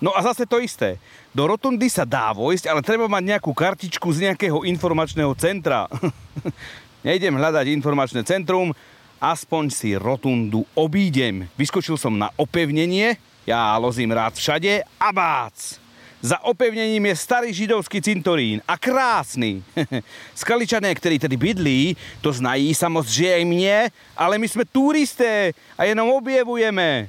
No 0.00 0.14
a 0.16 0.24
zase 0.24 0.48
to 0.48 0.62
isté. 0.62 0.96
Do 1.36 1.44
rotundy 1.44 1.92
sa 1.92 2.08
dá 2.08 2.32
vojsť, 2.32 2.70
ale 2.70 2.80
treba 2.80 3.04
mať 3.04 3.36
nejakú 3.36 3.52
kartičku 3.52 4.08
z 4.14 4.30
nejakého 4.30 4.64
informačného 4.64 5.34
centra. 5.36 5.84
Nejdem 7.00 7.32
hľadať 7.32 7.72
informačné 7.72 8.20
centrum, 8.28 8.76
aspoň 9.16 9.72
si 9.72 9.96
rotundu 9.96 10.68
obídem. 10.76 11.48
Vyskočil 11.56 11.96
som 11.96 12.12
na 12.12 12.28
opevnenie, 12.36 13.16
ja 13.48 13.72
lozím 13.80 14.12
rád 14.12 14.36
všade 14.36 14.84
a 15.00 15.08
bác! 15.08 15.80
Za 16.20 16.36
opevnením 16.44 17.08
je 17.08 17.16
starý 17.16 17.48
židovský 17.56 18.04
cintorín 18.04 18.60
a 18.68 18.76
krásny. 18.76 19.64
Skaličané, 20.44 20.92
ktorí 20.92 21.16
tedy 21.16 21.40
bydlí, 21.40 21.80
to 22.20 22.28
znají 22.28 22.76
samozrejme, 22.76 23.88
ale 24.12 24.36
my 24.36 24.44
sme 24.44 24.68
turisté 24.68 25.56
a 25.80 25.88
jenom 25.88 26.12
objevujeme. 26.12 27.08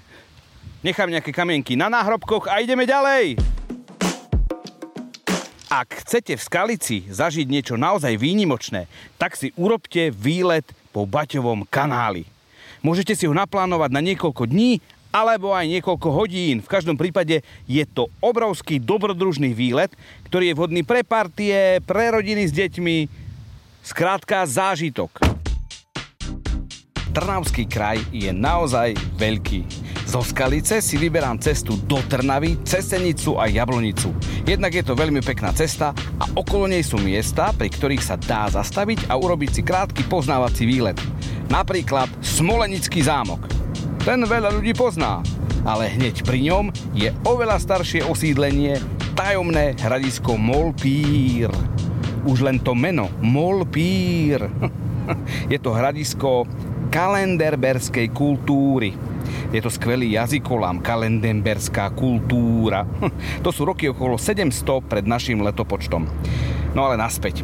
Nechám 0.80 1.12
nejaké 1.12 1.36
kamienky 1.36 1.76
na 1.76 1.92
náhrobkoch 1.92 2.48
a 2.48 2.64
ideme 2.64 2.88
ďalej. 2.88 3.36
Ak 5.72 6.04
chcete 6.04 6.36
v 6.36 6.44
Skalici 6.44 7.08
zažiť 7.08 7.48
niečo 7.48 7.80
naozaj 7.80 8.20
výnimočné, 8.20 8.92
tak 9.16 9.40
si 9.40 9.56
urobte 9.56 10.12
výlet 10.12 10.68
po 10.92 11.08
Baťovom 11.08 11.64
kanáli. 11.64 12.28
Môžete 12.84 13.16
si 13.16 13.24
ho 13.24 13.32
naplánovať 13.32 13.88
na 13.96 14.04
niekoľko 14.04 14.52
dní 14.52 14.84
alebo 15.16 15.56
aj 15.56 15.72
niekoľko 15.72 16.12
hodín. 16.12 16.60
V 16.60 16.68
každom 16.68 17.00
prípade 17.00 17.40
je 17.72 17.84
to 17.88 18.12
obrovský 18.20 18.84
dobrodružný 18.84 19.56
výlet, 19.56 19.96
ktorý 20.28 20.52
je 20.52 20.58
vhodný 20.60 20.84
pre 20.84 21.08
partie, 21.08 21.80
pre 21.88 22.12
rodiny 22.12 22.52
s 22.52 22.52
deťmi, 22.52 22.96
skrátka 23.80 24.44
zážitok. 24.44 25.24
Trnavský 27.16 27.64
kraj 27.72 28.04
je 28.12 28.36
naozaj 28.36 28.92
veľký. 29.16 29.81
Zo 30.12 30.20
Skalice 30.28 30.84
si 30.84 31.00
vyberám 31.00 31.40
cestu 31.40 31.80
do 31.88 31.96
Trnavy, 32.04 32.60
Cesenicu 32.68 33.40
a 33.40 33.48
Jablonicu. 33.48 34.12
Jednak 34.44 34.76
je 34.76 34.84
to 34.84 34.92
veľmi 34.92 35.24
pekná 35.24 35.56
cesta 35.56 35.96
a 36.20 36.28
okolo 36.36 36.68
nej 36.68 36.84
sú 36.84 37.00
miesta, 37.00 37.56
pri 37.56 37.72
ktorých 37.72 38.04
sa 38.04 38.20
dá 38.20 38.52
zastaviť 38.52 39.08
a 39.08 39.16
urobiť 39.16 39.50
si 39.56 39.62
krátky 39.64 40.04
poznávací 40.12 40.68
výlet. 40.68 41.00
Napríklad 41.48 42.12
Smolenický 42.20 43.08
zámok. 43.08 43.48
Ten 44.04 44.28
veľa 44.28 44.52
ľudí 44.52 44.76
pozná, 44.76 45.24
ale 45.64 45.88
hneď 45.88 46.28
pri 46.28 46.44
ňom 46.44 46.76
je 46.92 47.16
oveľa 47.24 47.64
staršie 47.64 48.04
osídlenie 48.04 48.84
tajomné 49.16 49.80
hradisko 49.80 50.36
Molpír. 50.36 51.56
Už 52.28 52.44
len 52.44 52.60
to 52.60 52.76
meno 52.76 53.08
Molpír. 53.24 54.44
je 55.56 55.56
to 55.56 55.72
hradisko 55.72 56.44
kalenderberskej 56.92 58.12
kultúry. 58.12 59.11
Je 59.52 59.60
to 59.60 59.68
skvelý 59.68 60.16
jazykolám, 60.16 60.80
kalendenberská 60.80 61.92
kultúra. 61.92 62.88
To 63.44 63.52
sú 63.52 63.68
roky 63.68 63.92
okolo 63.92 64.16
700 64.16 64.48
pred 64.88 65.04
našim 65.04 65.44
letopočtom. 65.44 66.08
No 66.72 66.88
ale 66.88 66.96
naspäť. 66.96 67.44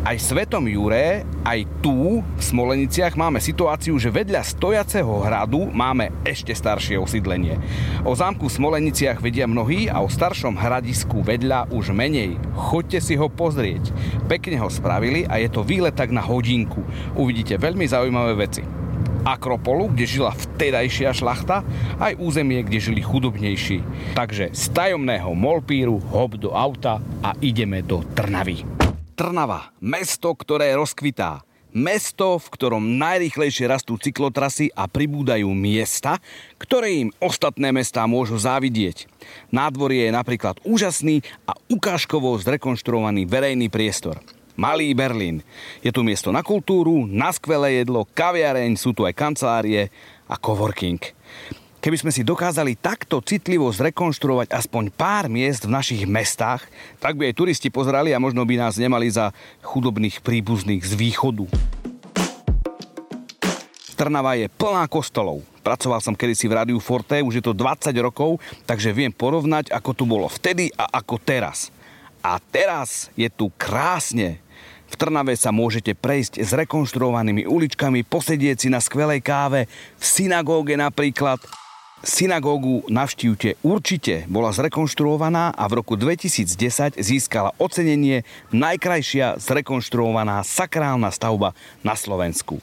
Aj 0.00 0.16
Svetom 0.16 0.64
Jure, 0.64 1.28
aj 1.44 1.60
tu 1.84 2.24
v 2.24 2.40
Smoleniciach 2.40 3.20
máme 3.20 3.36
situáciu, 3.36 4.00
že 4.00 4.08
vedľa 4.08 4.40
stojaceho 4.40 5.20
hradu 5.20 5.68
máme 5.68 6.08
ešte 6.24 6.56
staršie 6.56 6.96
osídlenie. 6.96 7.60
O 8.08 8.16
zámku 8.16 8.48
v 8.48 8.56
Smoleniciach 8.56 9.20
vedia 9.20 9.44
mnohí 9.44 9.92
a 9.92 10.00
o 10.00 10.08
staršom 10.08 10.56
hradisku 10.56 11.20
vedľa 11.20 11.68
už 11.68 11.92
menej. 11.92 12.40
Choďte 12.56 13.04
si 13.04 13.14
ho 13.20 13.28
pozrieť. 13.28 13.92
Pekne 14.24 14.64
ho 14.64 14.72
spravili 14.72 15.28
a 15.28 15.36
je 15.36 15.52
to 15.52 15.60
výlet 15.60 15.92
tak 15.92 16.08
na 16.16 16.24
hodinku. 16.24 16.80
Uvidíte 17.12 17.60
veľmi 17.60 17.84
zaujímavé 17.84 18.40
veci. 18.40 18.79
Akropolu, 19.24 19.92
kde 19.92 20.04
žila 20.08 20.32
vtedajšia 20.32 21.12
šlachta, 21.12 21.64
aj 22.00 22.16
územie, 22.16 22.64
kde 22.64 22.78
žili 22.80 23.02
chudobnejší. 23.04 23.84
Takže 24.16 24.52
z 24.56 24.64
tajomného 24.72 25.32
Molpíru 25.36 26.00
hop 26.12 26.40
do 26.40 26.56
auta 26.56 26.98
a 27.20 27.36
ideme 27.44 27.84
do 27.84 28.00
Trnavy. 28.16 28.64
Trnava, 29.12 29.76
mesto, 29.84 30.32
ktoré 30.32 30.72
rozkvitá. 30.72 31.44
Mesto, 31.70 32.42
v 32.42 32.50
ktorom 32.50 32.98
najrychlejšie 32.98 33.70
rastú 33.70 33.94
cyklotrasy 33.94 34.74
a 34.74 34.90
pribúdajú 34.90 35.46
miesta, 35.54 36.18
ktoré 36.58 37.06
im 37.06 37.14
ostatné 37.22 37.70
mestá 37.70 38.02
môžu 38.10 38.42
závidieť. 38.42 39.06
Nádvorie 39.54 40.10
je 40.10 40.16
napríklad 40.16 40.58
úžasný 40.66 41.22
a 41.46 41.54
ukážkovo 41.70 42.34
zrekonštruovaný 42.42 43.22
verejný 43.28 43.70
priestor. 43.70 44.18
Malý 44.58 44.90
Berlín. 44.94 45.42
Je 45.82 45.94
tu 45.94 46.02
miesto 46.02 46.34
na 46.34 46.42
kultúru, 46.42 47.06
na 47.06 47.30
skvelé 47.30 47.82
jedlo, 47.82 48.06
kaviareň, 48.10 48.74
sú 48.74 48.90
tu 48.90 49.06
aj 49.06 49.14
kancelárie 49.14 49.90
a 50.26 50.34
coworking. 50.34 50.98
Keby 51.80 51.96
sme 51.96 52.12
si 52.12 52.20
dokázali 52.20 52.76
takto 52.76 53.24
citlivo 53.24 53.72
zrekonštruovať 53.72 54.52
aspoň 54.52 54.92
pár 54.92 55.32
miest 55.32 55.64
v 55.64 55.72
našich 55.72 56.04
mestách, 56.04 56.60
tak 57.00 57.16
by 57.16 57.32
aj 57.32 57.38
turisti 57.40 57.72
pozerali 57.72 58.12
a 58.12 58.20
možno 58.20 58.44
by 58.44 58.60
nás 58.60 58.76
nemali 58.76 59.08
za 59.08 59.32
chudobných 59.64 60.20
príbuzných 60.20 60.84
z 60.84 60.92
východu. 60.92 61.48
Trnava 63.96 64.36
je 64.36 64.52
plná 64.52 64.84
kostolov. 64.92 65.40
Pracoval 65.64 66.04
som 66.04 66.16
kedysi 66.16 66.48
v 66.48 66.56
Rádiu 66.56 66.80
Forte, 66.80 67.20
už 67.24 67.40
je 67.40 67.44
to 67.44 67.56
20 67.56 67.92
rokov, 68.00 68.36
takže 68.68 68.92
viem 68.92 69.12
porovnať, 69.12 69.72
ako 69.72 69.90
tu 69.96 70.04
bolo 70.04 70.28
vtedy 70.28 70.68
a 70.76 70.88
ako 71.00 71.16
teraz. 71.16 71.72
A 72.20 72.36
teraz 72.52 73.08
je 73.16 73.32
tu 73.32 73.48
krásne. 73.56 74.40
V 74.90 74.94
Trnave 74.98 75.38
sa 75.38 75.54
môžete 75.54 75.96
prejsť 75.96 76.42
s 76.42 76.50
rekonštruovanými 76.52 77.46
uličkami, 77.46 78.04
posedieť 78.04 78.66
si 78.66 78.68
na 78.68 78.82
skvelej 78.82 79.22
káve, 79.24 79.70
v 79.96 80.04
synagóge 80.04 80.74
napríklad. 80.76 81.40
Synagógu 82.00 82.80
navštívte 82.88 83.60
určite, 83.60 84.24
bola 84.24 84.56
zrekonštruovaná 84.56 85.52
a 85.52 85.64
v 85.68 85.84
roku 85.84 86.00
2010 86.00 86.96
získala 86.96 87.52
ocenenie 87.60 88.24
najkrajšia 88.56 89.36
zrekonštruovaná 89.36 90.40
sakrálna 90.40 91.12
stavba 91.12 91.52
na 91.84 91.92
Slovensku. 91.92 92.56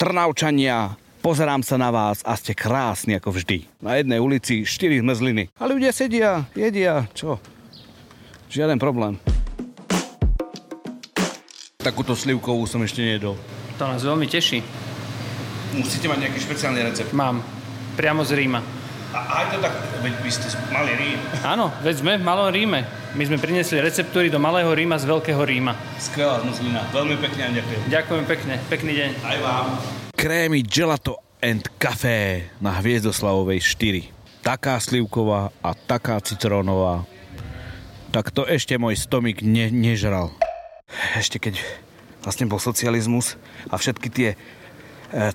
Trnavčania, 0.00 0.96
pozerám 1.20 1.60
sa 1.60 1.76
na 1.76 1.92
vás 1.92 2.24
a 2.24 2.32
ste 2.32 2.56
krásni 2.56 3.20
ako 3.20 3.36
vždy. 3.36 3.68
Na 3.84 4.00
jednej 4.00 4.24
ulici 4.24 4.64
4 4.64 5.04
zmrzliny. 5.04 5.52
A 5.60 5.68
ľudia 5.68 5.92
sedia, 5.92 6.48
jedia, 6.56 7.04
čo? 7.12 7.36
Žiaden 8.48 8.80
problém. 8.80 9.20
Takúto 11.78 12.16
slivkovú 12.16 12.64
som 12.64 12.80
ešte 12.80 13.04
nejedol. 13.04 13.36
To 13.76 13.84
nás 13.86 14.02
veľmi 14.02 14.24
teší. 14.24 14.64
Musíte 15.76 16.08
mať 16.08 16.18
nejaký 16.26 16.38
špeciálny 16.42 16.80
recept. 16.80 17.12
Mám. 17.12 17.44
Priamo 17.94 18.24
z 18.24 18.34
Ríma. 18.34 18.60
A 19.08 19.40
aj 19.40 19.44
to 19.52 19.56
tak, 19.64 19.72
veď 20.04 20.14
vy 20.20 20.30
ste 20.32 20.48
mali 20.68 20.92
Rím. 20.92 21.20
Áno, 21.40 21.72
veď 21.80 21.94
sme 22.04 22.12
v 22.20 22.24
Malom 22.28 22.52
Ríme. 22.52 22.84
My 23.16 23.24
sme 23.24 23.40
priniesli 23.40 23.80
receptúry 23.80 24.28
do 24.28 24.36
Malého 24.36 24.68
Ríma 24.68 25.00
z 25.00 25.08
Veľkého 25.08 25.40
Ríma. 25.48 25.72
Skvelá 25.96 26.44
zmrzlina. 26.44 26.92
Veľmi 26.92 27.16
pekne 27.16 27.42
a 27.48 27.50
ďakujem. 27.56 27.80
Ďakujem 27.88 28.24
pekne. 28.28 28.54
Pekný 28.68 28.92
deň. 29.00 29.10
Aj 29.24 29.38
vám. 29.40 29.66
Krémy 30.12 30.60
Gelato 30.60 31.24
and 31.40 31.64
Café 31.80 32.52
na 32.60 32.76
Hviezdoslavovej 32.76 33.64
4. 33.64 34.44
Taká 34.44 34.76
slivková 34.76 35.56
a 35.64 35.72
taká 35.72 36.20
citrónová. 36.20 37.08
Tak 38.08 38.32
to 38.32 38.48
ešte 38.48 38.80
môj 38.80 38.96
stomik 38.96 39.44
ne- 39.44 39.72
nežral. 39.72 40.32
Ešte 41.12 41.36
keď 41.36 41.60
vlastne 42.24 42.48
bol 42.48 42.56
socializmus 42.56 43.36
a 43.68 43.76
všetky 43.76 44.08
tie 44.08 44.28
e, 44.32 44.36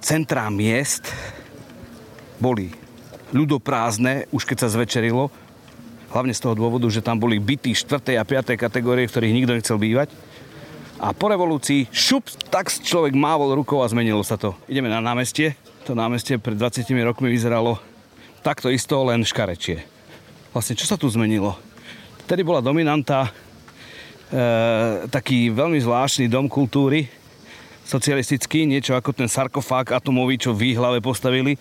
centrá 0.02 0.50
miest 0.50 1.14
boli 2.42 2.74
ľudoprázdne, 3.34 4.30
už 4.34 4.46
keď 4.50 4.58
sa 4.66 4.74
zvečerilo, 4.74 5.30
hlavne 6.14 6.34
z 6.34 6.42
toho 6.42 6.54
dôvodu, 6.54 6.86
že 6.90 7.02
tam 7.02 7.18
boli 7.18 7.42
byty 7.42 7.74
4. 7.74 8.18
a 8.18 8.24
5. 8.26 8.54
kategórie, 8.58 9.10
v 9.10 9.14
ktorých 9.14 9.36
nikto 9.38 9.54
nechcel 9.58 9.78
bývať. 9.82 10.14
A 11.02 11.12
po 11.12 11.28
revolúcii, 11.28 11.90
šup, 11.90 12.30
tak 12.54 12.70
človek 12.70 13.18
mávol 13.18 13.58
rukou 13.58 13.82
a 13.82 13.90
zmenilo 13.90 14.22
sa 14.22 14.38
to. 14.38 14.54
Ideme 14.70 14.88
na 14.88 15.02
námestie. 15.02 15.58
To 15.90 15.98
námestie 15.98 16.40
pred 16.40 16.56
20 16.56 16.86
rokmi 17.04 17.28
vyzeralo 17.28 17.82
takto 18.46 18.70
isto, 18.70 18.96
len 19.04 19.26
škarečie. 19.26 19.84
Vlastne, 20.56 20.78
čo 20.78 20.86
sa 20.88 20.96
tu 20.96 21.10
zmenilo? 21.10 21.58
Vtedy 22.24 22.42
bola 22.48 22.64
dominanta 22.64 23.28
e, 23.28 23.32
taký 25.12 25.52
veľmi 25.52 25.76
zvláštny 25.84 26.32
dom 26.32 26.48
kultúry, 26.48 27.12
socialistický, 27.84 28.64
niečo 28.64 28.96
ako 28.96 29.12
ten 29.12 29.28
sarkofág 29.28 29.92
atomový, 29.92 30.40
čo 30.40 30.56
v 30.56 30.72
hlave 30.72 31.04
postavili. 31.04 31.60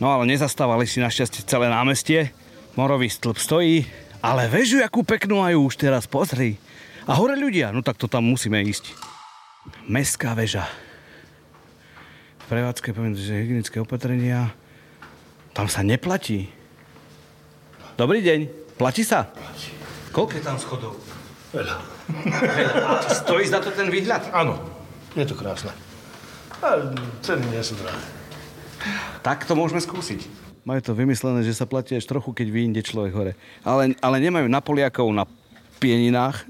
No 0.00 0.08
ale 0.08 0.32
nezastávali 0.32 0.88
si 0.88 0.98
našťastie 0.98 1.44
celé 1.44 1.68
námestie. 1.68 2.32
Morový 2.72 3.12
stĺp 3.12 3.36
stojí, 3.36 3.84
ale 4.24 4.48
vežu, 4.48 4.80
akú 4.80 5.04
peknú 5.04 5.44
majú 5.44 5.68
už 5.68 5.76
teraz, 5.76 6.08
pozri. 6.08 6.56
A 7.04 7.12
hore 7.12 7.36
ľudia, 7.36 7.68
no 7.68 7.84
tak 7.84 8.00
to 8.00 8.08
tam 8.08 8.24
musíme 8.24 8.64
ísť. 8.64 8.96
Mestská 9.84 10.32
väža. 10.32 10.64
Prevádzke 12.48 12.96
poviem, 12.96 13.12
že 13.12 13.44
hygienické 13.44 13.76
opatrenia. 13.76 14.56
Tam 15.52 15.68
sa 15.68 15.84
neplatí. 15.84 16.48
Dobrý 18.00 18.24
deň, 18.24 18.48
platí 18.80 19.04
sa? 19.04 19.28
Platí. 19.28 19.81
Koľko 20.12 20.32
je 20.36 20.44
tam 20.44 20.60
schodov? 20.60 20.92
Veľa. 21.56 21.76
A 22.84 23.00
stojí 23.12 23.48
za 23.48 23.64
to 23.64 23.72
ten 23.72 23.88
výhľad? 23.88 24.28
Áno, 24.36 24.60
je 25.16 25.24
to 25.24 25.32
krásne. 25.32 25.72
A 26.60 26.92
ceny 27.24 27.48
nie 27.48 27.64
sú 27.64 27.76
drahé. 27.80 28.00
Tak 29.24 29.48
to 29.48 29.56
môžeme 29.56 29.80
skúsiť. 29.80 30.28
Majú 30.68 30.80
to 30.84 30.92
vymyslené, 30.92 31.42
že 31.42 31.56
sa 31.56 31.64
platí 31.64 31.96
až 31.96 32.04
trochu, 32.04 32.30
keď 32.36 32.46
vyjde 32.52 32.82
človek 32.84 33.12
hore. 33.16 33.32
Ale, 33.64 33.96
ale 33.98 34.16
nemajú 34.20 34.46
na 34.52 34.60
Poliakov 34.60 35.08
na 35.10 35.24
pieninách, 35.80 36.44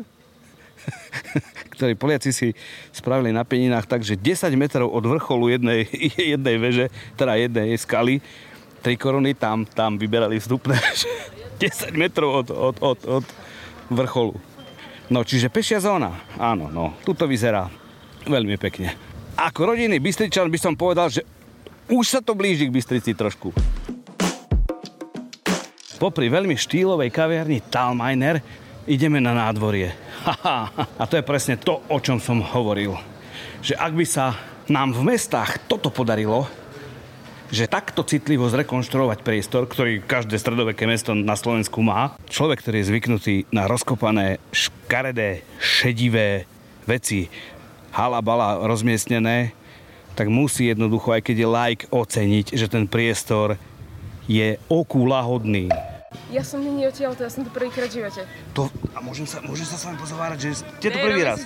ktorí 1.79 1.95
Poliaci 1.95 2.35
si 2.35 2.49
spravili 2.91 3.31
na 3.31 3.47
pieninách 3.47 3.87
tak, 3.87 4.03
že 4.03 4.19
10 4.19 4.53
metrov 4.59 4.91
od 4.91 5.07
vrcholu 5.07 5.55
jednej, 5.55 5.87
jednej 6.35 6.57
veže, 6.59 6.87
teda 7.15 7.39
jednej 7.39 7.79
skaly, 7.79 8.19
tri 8.83 8.99
koruny, 8.99 9.39
tam, 9.39 9.65
tam 9.65 9.97
vyberali 9.97 10.43
vstupné 10.43 10.77
10 11.63 11.95
metrov 11.95 12.43
od, 12.43 12.49
od, 12.51 12.77
od, 12.83 13.01
od 13.07 13.25
vrcholu. 13.91 14.37
No, 15.11 15.27
čiže 15.27 15.51
pešia 15.51 15.83
zóna. 15.83 16.15
Áno, 16.39 16.71
no, 16.71 16.97
tuto 17.03 17.27
vyzerá 17.27 17.67
veľmi 18.25 18.57
pekne. 18.57 18.95
Ako 19.37 19.75
rodinný 19.75 19.99
Bystričan 19.99 20.53
by 20.53 20.59
som 20.61 20.79
povedal, 20.79 21.09
že 21.11 21.25
už 21.91 22.05
sa 22.07 22.21
to 22.23 22.37
blíži 22.37 22.69
k 22.69 22.75
Bystrici 22.75 23.13
trošku. 23.17 23.51
Popri 25.99 26.27
veľmi 26.27 26.59
štýlovej 26.59 27.11
kaviarni 27.15 27.63
Talminer 27.67 28.43
ideme 28.87 29.23
na 29.23 29.35
nádvorie. 29.35 29.95
A 31.01 31.05
to 31.07 31.19
je 31.19 31.25
presne 31.27 31.59
to, 31.59 31.83
o 31.87 31.99
čom 32.03 32.19
som 32.19 32.43
hovoril. 32.43 32.95
Že 33.63 33.75
ak 33.79 33.93
by 33.95 34.07
sa 34.07 34.35
nám 34.67 34.95
v 34.95 35.15
mestách 35.15 35.63
toto 35.71 35.91
podarilo, 35.95 36.47
že 37.53 37.69
takto 37.69 38.01
citlivo 38.01 38.49
zrekonštruovať 38.49 39.21
priestor, 39.21 39.69
ktorý 39.69 40.01
každé 40.01 40.41
stredoveké 40.41 40.89
mesto 40.89 41.13
na 41.13 41.37
Slovensku 41.37 41.85
má, 41.85 42.17
človek, 42.33 42.65
ktorý 42.65 42.81
je 42.81 42.89
zvyknutý 42.89 43.35
na 43.53 43.69
rozkopané, 43.69 44.41
škaredé, 44.57 45.45
šedivé 45.61 46.49
veci, 46.89 47.29
halabala 47.93 48.65
rozmiestnené, 48.65 49.53
tak 50.17 50.33
musí 50.33 50.73
jednoducho, 50.73 51.13
aj 51.13 51.23
keď 51.29 51.37
je 51.37 51.49
like, 51.49 51.85
oceniť, 51.93 52.47
že 52.57 52.67
ten 52.73 52.89
priestor 52.89 53.61
je 54.25 54.57
oku 54.73 55.05
lahodný. 55.05 55.69
Ja 56.33 56.41
som 56.41 56.65
není 56.65 56.89
odtiaľ, 56.89 57.13
to 57.13 57.29
ja 57.29 57.33
som 57.33 57.45
tu 57.45 57.53
prvýkrát 57.53 57.93
v 57.93 58.01
živote. 58.01 58.25
To, 58.57 58.73
a 58.97 59.05
môžem 59.05 59.29
sa, 59.29 59.45
môžem 59.45 59.69
sa 59.69 59.77
s 59.77 59.85
vami 59.85 60.01
pozovárať, 60.01 60.39
že 60.41 60.65
ste 60.65 60.89
to 60.93 60.99
prvý 61.05 61.21
raz. 61.21 61.45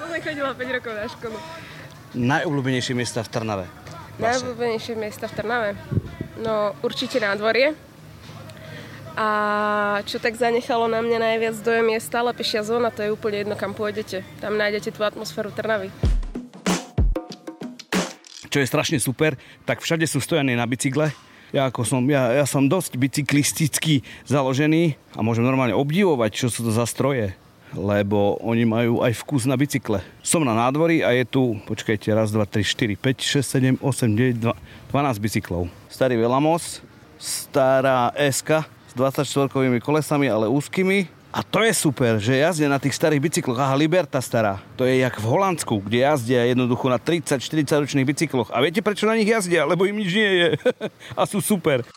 som 0.00 0.08
chodila 0.08 0.56
5 0.56 0.76
rokov 0.80 0.92
na 0.96 1.06
školu. 1.12 1.36
Najobľúbenejšie 2.12 2.92
miesta 2.96 3.20
v 3.20 3.28
Trnave. 3.28 3.81
Najobľúbenejšie 4.20 4.94
miesta 5.00 5.24
v 5.24 5.36
Trnave? 5.40 5.70
No 6.42 6.76
určite 6.84 7.16
nádvorie. 7.16 7.72
A 9.12 9.28
čo 10.08 10.16
tak 10.16 10.36
zanechalo 10.40 10.88
na 10.88 11.04
mňa 11.04 11.18
najviac 11.20 11.56
dojem 11.60 11.96
je 11.96 12.00
stále 12.00 12.32
pešia 12.32 12.64
zóna, 12.64 12.88
to 12.88 13.04
je 13.04 13.12
úplne 13.12 13.44
jedno, 13.44 13.56
kam 13.60 13.76
pôjdete. 13.76 14.24
Tam 14.40 14.56
nájdete 14.56 14.92
tú 14.96 15.04
atmosféru 15.04 15.52
Trnavy. 15.52 15.92
Čo 18.48 18.60
je 18.60 18.68
strašne 18.68 19.00
super, 19.00 19.36
tak 19.64 19.80
všade 19.80 20.04
sú 20.08 20.20
stojení 20.20 20.56
na 20.56 20.68
bicykle. 20.68 21.12
Ja, 21.52 21.68
ako 21.68 21.84
som, 21.84 22.00
ja, 22.08 22.32
ja 22.32 22.48
som 22.48 22.64
dosť 22.64 22.96
bicyklisticky 22.96 24.00
založený 24.24 24.96
a 25.12 25.20
môžem 25.20 25.44
normálne 25.44 25.76
obdivovať, 25.76 26.32
čo 26.32 26.46
sú 26.48 26.64
to 26.64 26.72
za 26.72 26.88
stroje 26.88 27.36
lebo 27.72 28.36
oni 28.44 28.64
majú 28.68 29.00
aj 29.00 29.16
vkus 29.24 29.48
na 29.48 29.56
bicykle. 29.56 30.04
Som 30.20 30.44
na 30.44 30.52
nádvorí 30.52 31.00
a 31.00 31.12
je 31.16 31.24
tu, 31.24 31.56
počkajte, 31.64 32.12
raz, 32.12 32.28
dva, 32.28 32.44
tri, 32.44 32.64
štyri, 32.64 32.94
5, 32.96 33.80
6, 33.80 33.80
7, 33.80 33.80
8, 33.80 34.12
9, 34.40 34.52
12 34.92 35.24
bicyklov. 35.24 35.68
Starý 35.88 36.20
Velamos, 36.20 36.84
stará 37.16 38.12
SK 38.16 38.64
s 38.90 38.92
24-kovými 38.92 39.80
kolesami, 39.80 40.28
ale 40.28 40.48
úzkými. 40.52 41.08
A 41.32 41.40
to 41.40 41.64
je 41.64 41.72
super, 41.72 42.20
že 42.20 42.44
jazdia 42.44 42.68
na 42.68 42.76
tých 42.76 42.92
starých 42.92 43.24
bicykloch. 43.24 43.56
Aha, 43.56 43.72
Liberta 43.72 44.20
stará. 44.20 44.60
To 44.76 44.84
je 44.84 45.00
jak 45.00 45.16
v 45.16 45.32
Holandsku, 45.32 45.80
kde 45.80 46.04
jazdia 46.04 46.44
jednoducho 46.44 46.92
na 46.92 47.00
30-40 47.00 47.88
ročných 47.88 48.04
bicykloch. 48.04 48.52
A 48.52 48.60
viete, 48.60 48.84
prečo 48.84 49.08
na 49.08 49.16
nich 49.16 49.32
jazdia? 49.32 49.64
Lebo 49.64 49.88
im 49.88 49.96
nič 49.96 50.12
nie 50.12 50.32
je. 50.44 50.48
a 51.18 51.24
sú 51.24 51.40
super. 51.40 51.88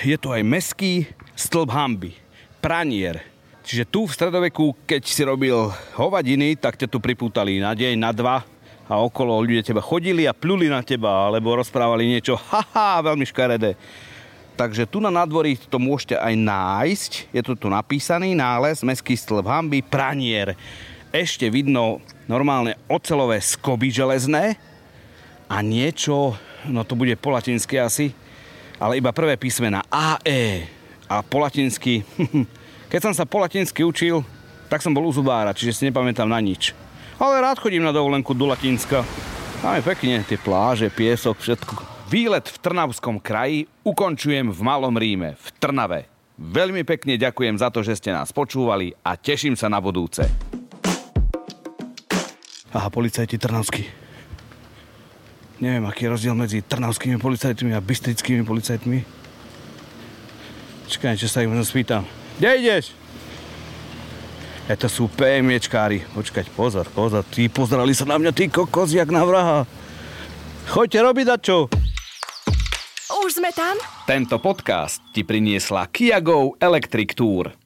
Je 0.00 0.16
to 0.16 0.32
aj 0.32 0.40
meský 0.48 1.04
stĺp 1.36 1.68
hamby. 1.68 2.16
Pranier 2.64 3.20
Čiže 3.68 3.84
tu 3.84 4.08
v 4.08 4.16
stredoveku, 4.16 4.72
keď 4.88 5.02
si 5.04 5.20
robil 5.28 5.52
hovadiny, 5.92 6.56
tak 6.56 6.80
ťa 6.80 6.88
tu 6.88 7.04
pripútali 7.04 7.60
na 7.60 7.76
deň, 7.76 8.00
na 8.00 8.16
dva 8.16 8.40
a 8.88 8.96
okolo 8.96 9.44
ľudia 9.44 9.60
teba 9.60 9.84
chodili 9.84 10.24
a 10.24 10.32
pluli 10.32 10.72
na 10.72 10.80
teba, 10.80 11.28
alebo 11.28 11.52
rozprávali 11.52 12.08
niečo, 12.08 12.40
haha, 12.48 13.04
veľmi 13.04 13.28
škaredé. 13.28 13.76
Takže 14.56 14.88
tu 14.88 15.04
na 15.04 15.12
nádvorí 15.12 15.60
to 15.68 15.76
môžete 15.76 16.16
aj 16.16 16.32
nájsť. 16.32 17.12
Je 17.28 17.44
tu 17.44 17.52
tu 17.60 17.68
napísaný 17.68 18.32
nález, 18.32 18.80
meský 18.80 19.12
stĺp 19.12 19.44
hamby, 19.44 19.84
pranier. 19.84 20.56
Ešte 21.12 21.52
vidno 21.52 22.00
normálne 22.24 22.72
ocelové 22.88 23.36
skoby 23.44 23.92
železné 23.92 24.56
a 25.44 25.60
niečo, 25.60 26.40
no 26.64 26.88
to 26.88 26.96
bude 26.96 27.12
po 27.20 27.36
latinsky 27.36 27.76
asi, 27.76 28.16
ale 28.80 28.96
iba 28.96 29.12
prvé 29.12 29.36
písmena 29.36 29.84
AE 29.92 30.64
a 31.04 31.20
po 31.20 31.44
latinsky 31.44 32.00
Keď 32.88 33.00
som 33.04 33.12
sa 33.12 33.28
po 33.28 33.36
latinsky 33.44 33.84
učil, 33.84 34.24
tak 34.72 34.80
som 34.80 34.96
bol 34.96 35.04
u 35.04 35.12
zubára, 35.12 35.52
čiže 35.52 35.76
si 35.76 35.82
nepamätám 35.84 36.24
na 36.24 36.40
nič. 36.40 36.72
Ale 37.20 37.36
rád 37.44 37.60
chodím 37.60 37.84
na 37.84 37.92
dovolenku 37.92 38.32
do 38.32 38.48
Latinska. 38.48 39.04
Tam 39.60 39.76
je 39.76 39.84
pekne, 39.84 40.24
tie 40.24 40.40
pláže, 40.40 40.88
piesok, 40.88 41.36
všetko. 41.36 41.72
Výlet 42.08 42.48
v 42.48 42.56
Trnavskom 42.56 43.20
kraji 43.20 43.68
ukončujem 43.84 44.48
v 44.48 44.60
Malom 44.64 44.96
Ríme, 44.96 45.36
v 45.36 45.48
Trnave. 45.60 46.08
Veľmi 46.40 46.80
pekne 46.88 47.20
ďakujem 47.20 47.60
za 47.60 47.68
to, 47.68 47.84
že 47.84 48.00
ste 48.00 48.08
nás 48.08 48.32
počúvali 48.32 48.96
a 49.04 49.20
teším 49.20 49.52
sa 49.52 49.68
na 49.68 49.84
budúce. 49.84 50.24
Aha, 52.72 52.88
policajti 52.88 53.36
trnavskí. 53.36 53.84
Neviem, 55.60 55.84
aký 55.84 56.08
je 56.08 56.12
rozdiel 56.16 56.32
medzi 56.38 56.64
trnavskými 56.64 57.20
policajtmi 57.20 57.76
a 57.76 57.84
bystrickými 57.84 58.48
policajtmi. 58.48 58.98
Čakaj, 60.88 61.20
čo 61.20 61.28
sa 61.28 61.44
ich 61.44 61.50
spýtam. 61.68 62.17
Kde 62.38 62.50
ideš? 62.62 62.94
E 64.70 64.74
to 64.78 64.86
sú 64.86 65.10
PMčkári. 65.10 66.06
Počkať, 66.14 66.54
pozor, 66.54 66.86
pozor. 66.94 67.26
Tí 67.26 67.50
pozerali 67.50 67.90
sa 67.98 68.06
na 68.06 68.14
mňa, 68.14 68.30
ty 68.30 68.46
kokos, 68.46 68.94
jak 68.94 69.10
na 69.10 69.26
vraha. 69.26 69.66
Choďte 70.70 71.02
robiť 71.02 71.26
čo? 71.42 71.66
Už 73.26 73.42
sme 73.42 73.50
tam? 73.50 73.74
Tento 74.06 74.38
podcast 74.38 75.02
ti 75.10 75.26
priniesla 75.26 75.90
Kia 75.90 76.22
Go 76.22 76.54
Electric 76.62 77.18
Tour. 77.18 77.57